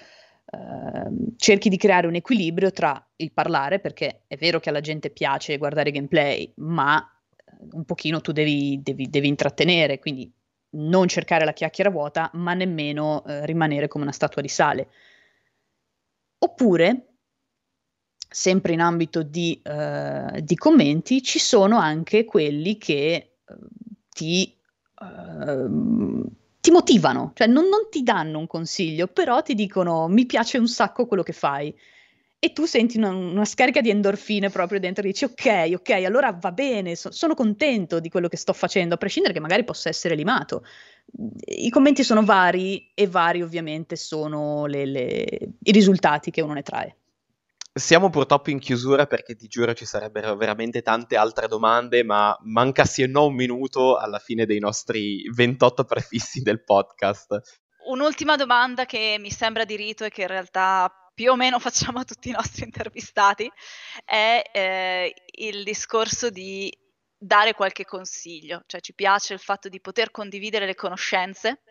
uh, 0.52 1.34
cerchi 1.36 1.68
di 1.68 1.76
creare 1.76 2.06
un 2.06 2.14
equilibrio 2.14 2.70
tra 2.70 3.04
il 3.16 3.32
parlare, 3.32 3.80
perché 3.80 4.22
è 4.26 4.36
vero 4.36 4.60
che 4.60 4.70
alla 4.70 4.80
gente 4.80 5.10
piace 5.10 5.58
guardare 5.58 5.90
gameplay, 5.90 6.50
ma 6.56 7.04
un 7.72 7.84
pochino 7.84 8.20
tu 8.20 8.32
devi, 8.32 8.80
devi, 8.82 9.10
devi 9.10 9.28
intrattenere, 9.28 9.98
quindi 9.98 10.32
non 10.70 11.08
cercare 11.08 11.44
la 11.44 11.52
chiacchiera 11.52 11.90
vuota, 11.90 12.30
ma 12.34 12.54
nemmeno 12.54 13.24
eh, 13.24 13.46
rimanere 13.46 13.88
come 13.88 14.04
una 14.04 14.12
statua 14.12 14.42
di 14.42 14.48
sale. 14.48 14.88
Oppure, 16.38 17.14
sempre 18.28 18.72
in 18.72 18.80
ambito 18.80 19.22
di, 19.22 19.60
eh, 19.62 20.40
di 20.42 20.54
commenti, 20.56 21.22
ci 21.22 21.38
sono 21.38 21.78
anche 21.78 22.24
quelli 22.24 22.76
che 22.76 23.14
eh, 23.14 23.54
ti, 24.08 24.56
ehm, 25.00 26.26
ti, 26.60 26.70
motivano, 26.70 27.32
cioè 27.34 27.46
non, 27.46 27.68
non 27.68 27.88
ti 27.90 28.02
danno 28.02 28.38
un 28.38 28.46
consiglio, 28.46 29.06
però 29.08 29.42
ti 29.42 29.54
dicono 29.54 30.08
mi 30.08 30.26
piace 30.26 30.58
un 30.58 30.68
sacco 30.68 31.06
quello 31.06 31.22
che 31.22 31.32
fai 31.32 31.74
e 32.40 32.52
tu 32.52 32.66
senti 32.66 32.98
una, 32.98 33.10
una, 33.10 33.44
scarica 33.44 33.80
di 33.80 33.90
endorfine 33.90 34.48
proprio 34.48 34.78
dentro 34.78 35.02
e 35.02 35.08
dici 35.08 35.24
ok, 35.24 35.72
ok, 35.74 35.90
allora 36.04 36.30
va 36.32 36.52
bene, 36.52 36.94
so, 36.94 37.10
sono 37.10 37.34
contento 37.34 37.98
di 37.98 38.08
quello 38.08 38.28
che 38.28 38.36
sto 38.36 38.52
facendo, 38.52 38.94
a 38.94 38.96
prescindere 38.96 39.34
che 39.34 39.40
magari 39.40 39.64
possa 39.64 39.88
essere 39.88 40.14
limato. 40.14 40.64
I 41.46 41.68
commenti 41.70 42.04
sono 42.04 42.24
vari 42.24 42.92
e 42.94 43.08
vari 43.08 43.42
ovviamente 43.42 43.96
sono 43.96 44.66
le, 44.66 44.86
le, 44.86 45.26
i 45.62 45.72
risultati 45.72 46.30
che 46.30 46.40
uno 46.40 46.52
ne 46.52 46.62
trae. 46.62 46.96
Siamo 47.72 48.08
purtroppo 48.08 48.50
in 48.50 48.58
chiusura 48.58 49.06
perché 49.06 49.34
ti 49.34 49.46
giuro 49.46 49.74
ci 49.74 49.84
sarebbero 49.84 50.36
veramente 50.36 50.82
tante 50.82 51.16
altre 51.16 51.48
domande, 51.48 52.04
ma 52.04 52.36
manca 52.42 52.84
sì 52.84 53.02
e 53.02 53.06
no 53.06 53.26
un 53.26 53.34
minuto 53.34 53.96
alla 53.96 54.18
fine 54.18 54.46
dei 54.46 54.58
nostri 54.58 55.22
28 55.32 55.84
prefissi 55.84 56.42
del 56.42 56.62
podcast. 56.62 57.40
Un'ultima 57.86 58.36
domanda 58.36 58.84
che 58.84 59.16
mi 59.18 59.30
sembra 59.30 59.64
di 59.64 59.76
rito 59.76 60.04
e 60.04 60.10
che 60.10 60.22
in 60.22 60.28
realtà 60.28 61.07
più 61.18 61.32
o 61.32 61.34
meno 61.34 61.58
facciamo 61.58 61.98
a 61.98 62.04
tutti 62.04 62.28
i 62.28 62.32
nostri 62.32 62.62
intervistati, 62.62 63.50
è 64.04 64.40
eh, 64.52 65.14
il 65.32 65.64
discorso 65.64 66.30
di 66.30 66.72
dare 67.18 67.54
qualche 67.54 67.84
consiglio, 67.84 68.62
cioè 68.66 68.80
ci 68.80 68.94
piace 68.94 69.32
il 69.32 69.40
fatto 69.40 69.68
di 69.68 69.80
poter 69.80 70.12
condividere 70.12 70.64
le 70.64 70.76
conoscenze 70.76 71.62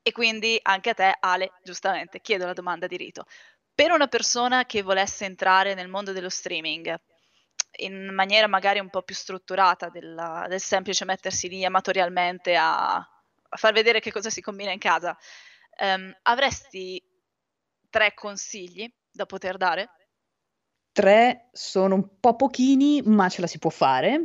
e 0.00 0.10
quindi 0.10 0.58
anche 0.62 0.88
a 0.88 0.94
te 0.94 1.16
Ale, 1.20 1.52
giustamente, 1.62 2.22
chiedo 2.22 2.46
la 2.46 2.54
domanda 2.54 2.86
di 2.86 2.96
rito. 2.96 3.26
Per 3.74 3.90
una 3.90 4.06
persona 4.06 4.64
che 4.64 4.80
volesse 4.80 5.26
entrare 5.26 5.74
nel 5.74 5.88
mondo 5.88 6.12
dello 6.12 6.30
streaming 6.30 6.98
in 7.80 8.08
maniera 8.14 8.46
magari 8.46 8.78
un 8.78 8.88
po' 8.88 9.02
più 9.02 9.14
strutturata 9.14 9.90
della, 9.90 10.46
del 10.48 10.60
semplice 10.60 11.04
mettersi 11.04 11.48
lì 11.48 11.62
amatorialmente 11.62 12.56
a, 12.56 12.94
a, 12.94 13.56
far 13.56 13.74
vedere 13.74 14.00
che 14.00 14.12
cosa 14.12 14.30
si 14.30 14.40
combina 14.40 14.72
in 14.72 14.78
casa, 14.78 15.16
um, 15.78 16.14
avresti 16.22 17.02
tre 17.92 18.14
consigli 18.14 18.90
da 19.10 19.26
poter 19.26 19.58
dare? 19.58 19.90
Tre 20.92 21.50
sono 21.52 21.94
un 21.94 22.18
po' 22.18 22.34
pochini, 22.36 23.02
ma 23.02 23.28
ce 23.28 23.42
la 23.42 23.46
si 23.46 23.58
può 23.58 23.70
fare. 23.70 24.18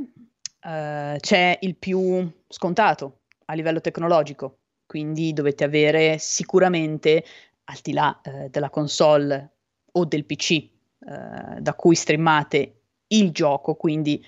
Uh, 0.63 1.17
c'è 1.17 1.57
il 1.61 1.75
più 1.75 2.29
scontato 2.47 3.23
a 3.45 3.53
livello 3.53 3.81
tecnologico, 3.81 4.59
quindi 4.85 5.33
dovete 5.33 5.65
avere 5.65 6.17
sicuramente, 6.17 7.23
al 7.65 7.79
di 7.81 7.91
là 7.91 8.19
uh, 8.23 8.47
della 8.49 8.69
console 8.69 9.55
o 9.91 10.05
del 10.05 10.25
PC 10.25 10.69
uh, 10.99 11.59
da 11.59 11.73
cui 11.75 11.95
streamate 11.95 12.81
il 13.07 13.31
gioco, 13.31 13.75
quindi 13.75 14.25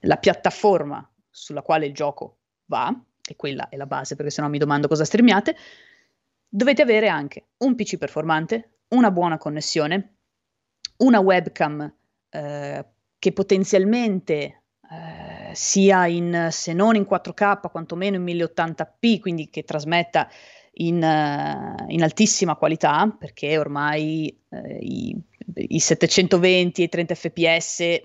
la 0.00 0.18
piattaforma 0.18 1.10
sulla 1.30 1.62
quale 1.62 1.86
il 1.86 1.94
gioco 1.94 2.40
va, 2.66 2.94
e 3.26 3.36
quella 3.36 3.70
è 3.70 3.76
la 3.76 3.86
base 3.86 4.14
perché 4.14 4.30
sennò 4.30 4.48
mi 4.48 4.58
domando 4.58 4.86
cosa 4.86 5.06
streamiate, 5.06 5.56
dovete 6.50 6.82
avere 6.82 7.08
anche 7.08 7.50
un 7.58 7.74
PC 7.74 7.96
performante, 7.96 8.80
una 8.88 9.10
buona 9.10 9.38
connessione, 9.38 10.16
una 10.98 11.20
webcam 11.20 11.94
eh, 12.28 12.86
che 13.18 13.32
potenzialmente 13.32 14.34
eh, 14.90 15.54
sia 15.54 16.06
in, 16.06 16.48
se 16.50 16.72
non 16.72 16.96
in 16.96 17.06
4K, 17.08 17.70
quantomeno 17.70 18.16
in 18.16 18.24
1080p, 18.24 19.20
quindi 19.20 19.48
che 19.48 19.62
trasmetta 19.62 20.28
in, 20.72 20.96
uh, 20.96 21.84
in 21.88 22.02
altissima 22.02 22.56
qualità, 22.56 23.14
perché 23.16 23.58
ormai 23.58 24.36
uh, 24.48 24.76
i, 24.80 25.16
i, 25.54 25.78
720 25.78 26.80
e 26.80 26.84
i 26.84 26.88
30 26.88 27.14
fps 27.14 28.00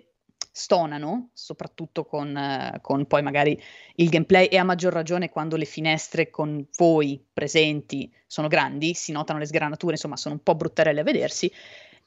stonano, 0.51 1.29
soprattutto 1.34 2.05
con, 2.05 2.36
eh, 2.36 2.79
con, 2.81 3.05
poi 3.05 3.21
magari 3.21 3.62
il 3.95 4.10
gameplay 4.10 4.45
e 4.47 4.58
a 4.58 4.63
maggior 4.63 4.93
ragione 4.93 5.29
quando 5.29 5.55
le 5.55 5.65
finestre 5.65 6.29
con 6.29 6.67
voi 6.77 7.23
presenti 7.31 8.13
sono 8.27 8.47
grandi, 8.47 8.93
si 8.93 9.12
notano 9.12 9.39
le 9.39 9.45
sgranature, 9.45 9.93
insomma 9.93 10.17
sono 10.17 10.36
un 10.36 10.43
po' 10.43 10.55
bruttarelle 10.55 10.99
a 11.01 11.03
vedersi, 11.03 11.51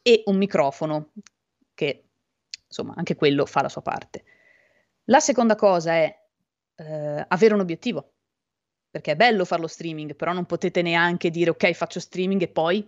e 0.02 0.22
un 0.26 0.36
microfono 0.36 1.12
che 1.74 2.04
insomma 2.66 2.94
anche 2.96 3.14
quello 3.14 3.46
fa 3.46 3.62
la 3.62 3.68
sua 3.68 3.82
parte. 3.82 4.24
La 5.04 5.20
seconda 5.20 5.54
cosa 5.54 5.92
è 5.94 6.18
eh, 6.76 7.24
avere 7.28 7.54
un 7.54 7.60
obiettivo, 7.60 8.12
perché 8.90 9.12
è 9.12 9.16
bello 9.16 9.44
farlo 9.44 9.66
streaming, 9.66 10.14
però 10.16 10.32
non 10.32 10.46
potete 10.46 10.82
neanche 10.82 11.30
dire 11.30 11.50
ok 11.50 11.72
faccio 11.72 12.00
streaming 12.00 12.42
e 12.42 12.48
poi, 12.48 12.86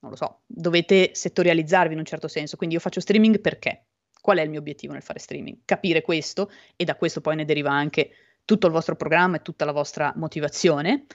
non 0.00 0.10
lo 0.10 0.16
so, 0.16 0.42
dovete 0.46 1.14
settorializzarvi 1.14 1.92
in 1.92 1.98
un 1.98 2.04
certo 2.04 2.28
senso, 2.28 2.56
quindi 2.56 2.74
io 2.76 2.80
faccio 2.80 3.00
streaming 3.00 3.40
perché? 3.40 3.86
Qual 4.22 4.38
è 4.38 4.42
il 4.42 4.50
mio 4.50 4.60
obiettivo 4.60 4.92
nel 4.92 5.02
fare 5.02 5.18
streaming? 5.18 5.58
Capire 5.64 6.00
questo 6.00 6.48
e 6.76 6.84
da 6.84 6.94
questo 6.94 7.20
poi 7.20 7.34
ne 7.34 7.44
deriva 7.44 7.72
anche 7.72 8.12
tutto 8.44 8.68
il 8.68 8.72
vostro 8.72 8.94
programma 8.94 9.36
e 9.36 9.42
tutta 9.42 9.64
la 9.64 9.72
vostra 9.72 10.12
motivazione. 10.14 11.06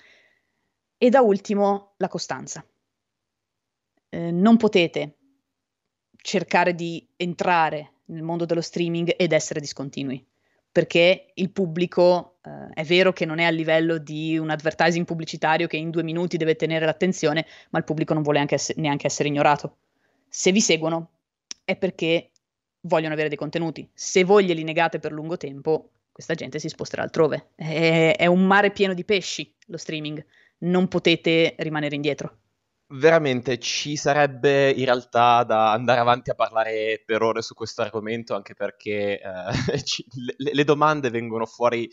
E 0.98 1.10
da 1.10 1.22
ultimo 1.22 1.94
la 1.98 2.10
costanza. 2.10 2.66
Eh, 4.10 4.32
non 4.32 4.58
potete 4.58 5.16
cercare 6.18 6.76
di 6.76 7.08
entrare 7.16 7.94
nel 8.08 8.24
mondo 8.24 8.44
dello 8.44 8.62
streaming 8.62 9.14
ed 9.18 9.32
essere 9.32 9.62
discontinui, 9.62 10.26
perché 10.70 11.32
il 11.34 11.52
pubblico 11.52 12.40
eh, 12.42 12.74
è 12.74 12.84
vero 12.84 13.14
che 13.14 13.24
non 13.24 13.40
è 13.40 13.46
a 13.46 13.50
livello 13.50 13.98
di 14.00 14.38
un 14.38 14.50
advertising 14.50 15.06
pubblicitario 15.06 15.68
che 15.68 15.78
in 15.78 15.92
due 15.92 16.04
minuti 16.04 16.36
deve 16.36 16.58
tenere 16.58 16.86
l'attenzione, 16.86 17.46
ma 17.70 17.80
il 17.80 17.86
pubblico 17.86 18.14
non 18.14 18.24
vuole 18.24 18.46
ess- 18.50 18.76
neanche 18.76 19.08
essere 19.08 19.30
ignorato. 19.30 19.78
Se 20.28 20.52
vi 20.52 20.60
seguono 20.60 21.12
è 21.64 21.78
perché 21.78 22.32
vogliono 22.88 23.14
avere 23.14 23.30
dei 23.30 23.38
contenuti. 23.38 23.88
Se 23.94 24.24
voi 24.24 24.46
glieli 24.46 24.64
negate 24.64 25.00
per 25.00 25.12
lungo 25.12 25.38
tempo, 25.38 25.92
questa 26.12 26.34
gente 26.34 26.58
si 26.58 26.68
sposterà 26.68 27.04
altrove. 27.04 27.50
È, 27.56 28.16
è 28.18 28.26
un 28.26 28.46
mare 28.48 28.72
pieno 28.72 28.96
di 28.96 29.06
pesci 29.06 29.54
lo 29.68 29.78
streaming, 29.78 30.26
non 30.60 30.88
potete 30.88 31.54
rimanere 31.60 31.94
indietro. 31.94 32.38
veramente 32.90 33.60
ci 33.60 33.98
sarebbe 33.98 34.72
in 34.72 34.86
realtà 34.86 35.44
da 35.44 35.74
andare 35.74 36.00
avanti 36.00 36.30
a 36.30 36.36
parlare 36.36 37.04
per 37.06 37.22
ore 37.22 37.42
su 37.42 37.54
questo 37.54 37.82
argomento, 37.82 38.34
anche 38.34 38.56
perché 38.56 39.22
eh, 39.22 39.84
ci, 39.84 40.06
le, 40.38 40.52
le, 40.54 40.64
domande 40.64 41.10
vengono 41.10 41.46
fuori 41.46 41.88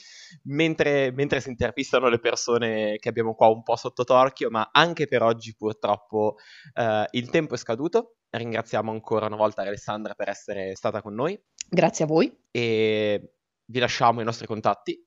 mentre, 0.44 1.10
mentre, 1.10 1.40
si 1.40 1.50
intervistano 1.50 2.08
le 2.08 2.20
persone 2.20 2.98
che 2.98 3.08
abbiamo 3.08 3.34
qua 3.34 3.48
un 3.48 3.62
po' 3.62 3.76
sotto 3.76 4.04
torchio, 4.04 4.48
ma 4.50 4.70
anche 4.72 5.06
per 5.06 5.22
oggi 5.22 5.54
purtroppo 5.54 6.36
eh, 6.74 7.06
il 7.10 7.28
tempo 7.28 7.54
è 7.54 7.58
scaduto. 7.58 8.16
Ringraziamo 8.36 8.90
ancora 8.90 9.26
una 9.26 9.36
volta 9.36 9.62
Alessandra 9.62 10.14
per 10.14 10.28
essere 10.28 10.74
stata 10.74 11.00
con 11.00 11.14
noi. 11.14 11.40
Grazie 11.68 12.04
a 12.04 12.08
voi. 12.08 12.36
E 12.50 13.34
vi 13.64 13.78
lasciamo 13.78 14.20
i 14.20 14.24
nostri 14.24 14.46
contatti. 14.46 15.00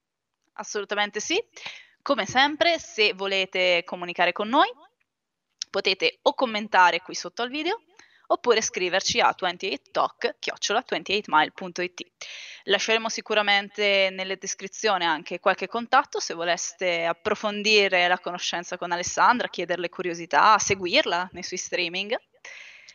Assolutamente 0.53 1.19
sì. 1.19 1.37
Come 2.01 2.25
sempre, 2.25 2.79
se 2.79 3.13
volete 3.13 3.83
comunicare 3.83 4.31
con 4.31 4.47
noi, 4.47 4.69
potete 5.69 6.19
o 6.21 6.33
commentare 6.33 7.01
qui 7.01 7.15
sotto 7.15 7.41
al 7.41 7.49
video 7.49 7.81
oppure 8.27 8.61
scriverci 8.61 9.19
a 9.19 9.35
28talk-28mile.it. 9.37 12.01
Lasceremo 12.63 13.09
sicuramente 13.09 14.09
nelle 14.11 14.37
descrizioni 14.37 15.03
anche 15.05 15.39
qualche 15.39 15.67
contatto 15.67 16.19
se 16.19 16.33
voleste 16.33 17.05
approfondire 17.05 18.07
la 18.07 18.19
conoscenza 18.19 18.77
con 18.77 18.91
Alessandra, 18.91 19.49
chiederle 19.49 19.89
curiosità, 19.89 20.57
seguirla 20.57 21.29
nei 21.33 21.43
suoi 21.43 21.59
streaming. 21.59 22.17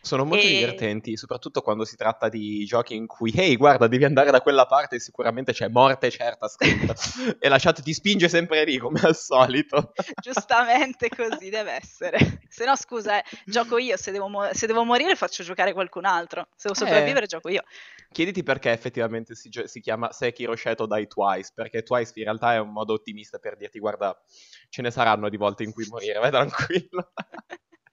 Sono 0.04 0.24
molto 0.24 0.44
e... 0.44 0.48
divertenti, 0.48 1.16
soprattutto 1.16 1.60
quando 1.60 1.84
si 1.84 1.94
tratta 1.94 2.28
di 2.28 2.64
giochi 2.64 2.96
in 2.96 3.06
cui, 3.06 3.32
ehi, 3.32 3.54
guarda, 3.54 3.86
devi 3.86 4.04
andare 4.04 4.32
da 4.32 4.40
quella 4.40 4.66
parte, 4.66 4.98
sicuramente 4.98 5.52
c'è 5.52 5.68
morte 5.68 6.10
certa 6.10 6.48
scritta. 6.48 6.92
e 7.38 7.48
lasciato 7.48 7.82
ti 7.82 7.94
spinge 7.94 8.28
sempre 8.28 8.64
lì, 8.64 8.78
come 8.78 8.98
al 9.00 9.14
solito. 9.14 9.92
Giustamente 10.20 11.08
così 11.08 11.50
deve 11.50 11.74
essere. 11.74 12.40
Se 12.48 12.64
no, 12.64 12.74
scusa, 12.74 13.20
eh, 13.20 13.24
gioco 13.46 13.78
io, 13.78 13.96
se 13.96 14.10
devo, 14.10 14.26
mo- 14.26 14.52
se 14.52 14.66
devo, 14.66 14.82
morire 14.82 15.14
faccio 15.14 15.44
giocare 15.44 15.72
qualcun 15.72 16.04
altro. 16.04 16.48
Se 16.56 16.68
devo 16.68 16.74
sopravvivere, 16.74 17.26
eh. 17.26 17.28
gioco 17.28 17.48
io. 17.48 17.62
Chiediti 18.10 18.42
perché 18.42 18.72
effettivamente 18.72 19.36
si, 19.36 19.50
si 19.66 19.80
chiama 19.80 20.10
Sekiro 20.10 20.56
Shadow 20.56 20.88
Die 20.88 21.06
Twice, 21.06 21.52
perché 21.54 21.84
Twice 21.84 22.10
in 22.16 22.24
realtà 22.24 22.54
è 22.54 22.58
un 22.58 22.72
modo 22.72 22.94
ottimista 22.94 23.38
per 23.38 23.54
dirti, 23.56 23.78
guarda, 23.78 24.20
ce 24.68 24.82
ne 24.82 24.90
saranno 24.90 25.28
di 25.28 25.36
volte 25.36 25.62
in 25.62 25.72
cui 25.72 25.86
morire, 25.88 26.18
vai 26.18 26.32
tranquillo. 26.32 27.12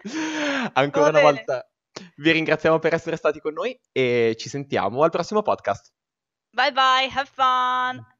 Ancora 0.73 1.09
una 1.09 1.21
volta 1.21 1.68
vi 2.19 2.31
ringraziamo 2.31 2.79
per 2.79 2.93
essere 2.93 3.15
stati 3.15 3.39
con 3.39 3.53
noi 3.53 3.77
e 3.91 4.35
ci 4.37 4.49
sentiamo 4.49 5.03
al 5.03 5.09
prossimo 5.09 5.41
podcast. 5.41 5.91
Bye 6.51 6.71
bye, 6.71 7.09
have 7.13 7.29
fun! 7.31 8.18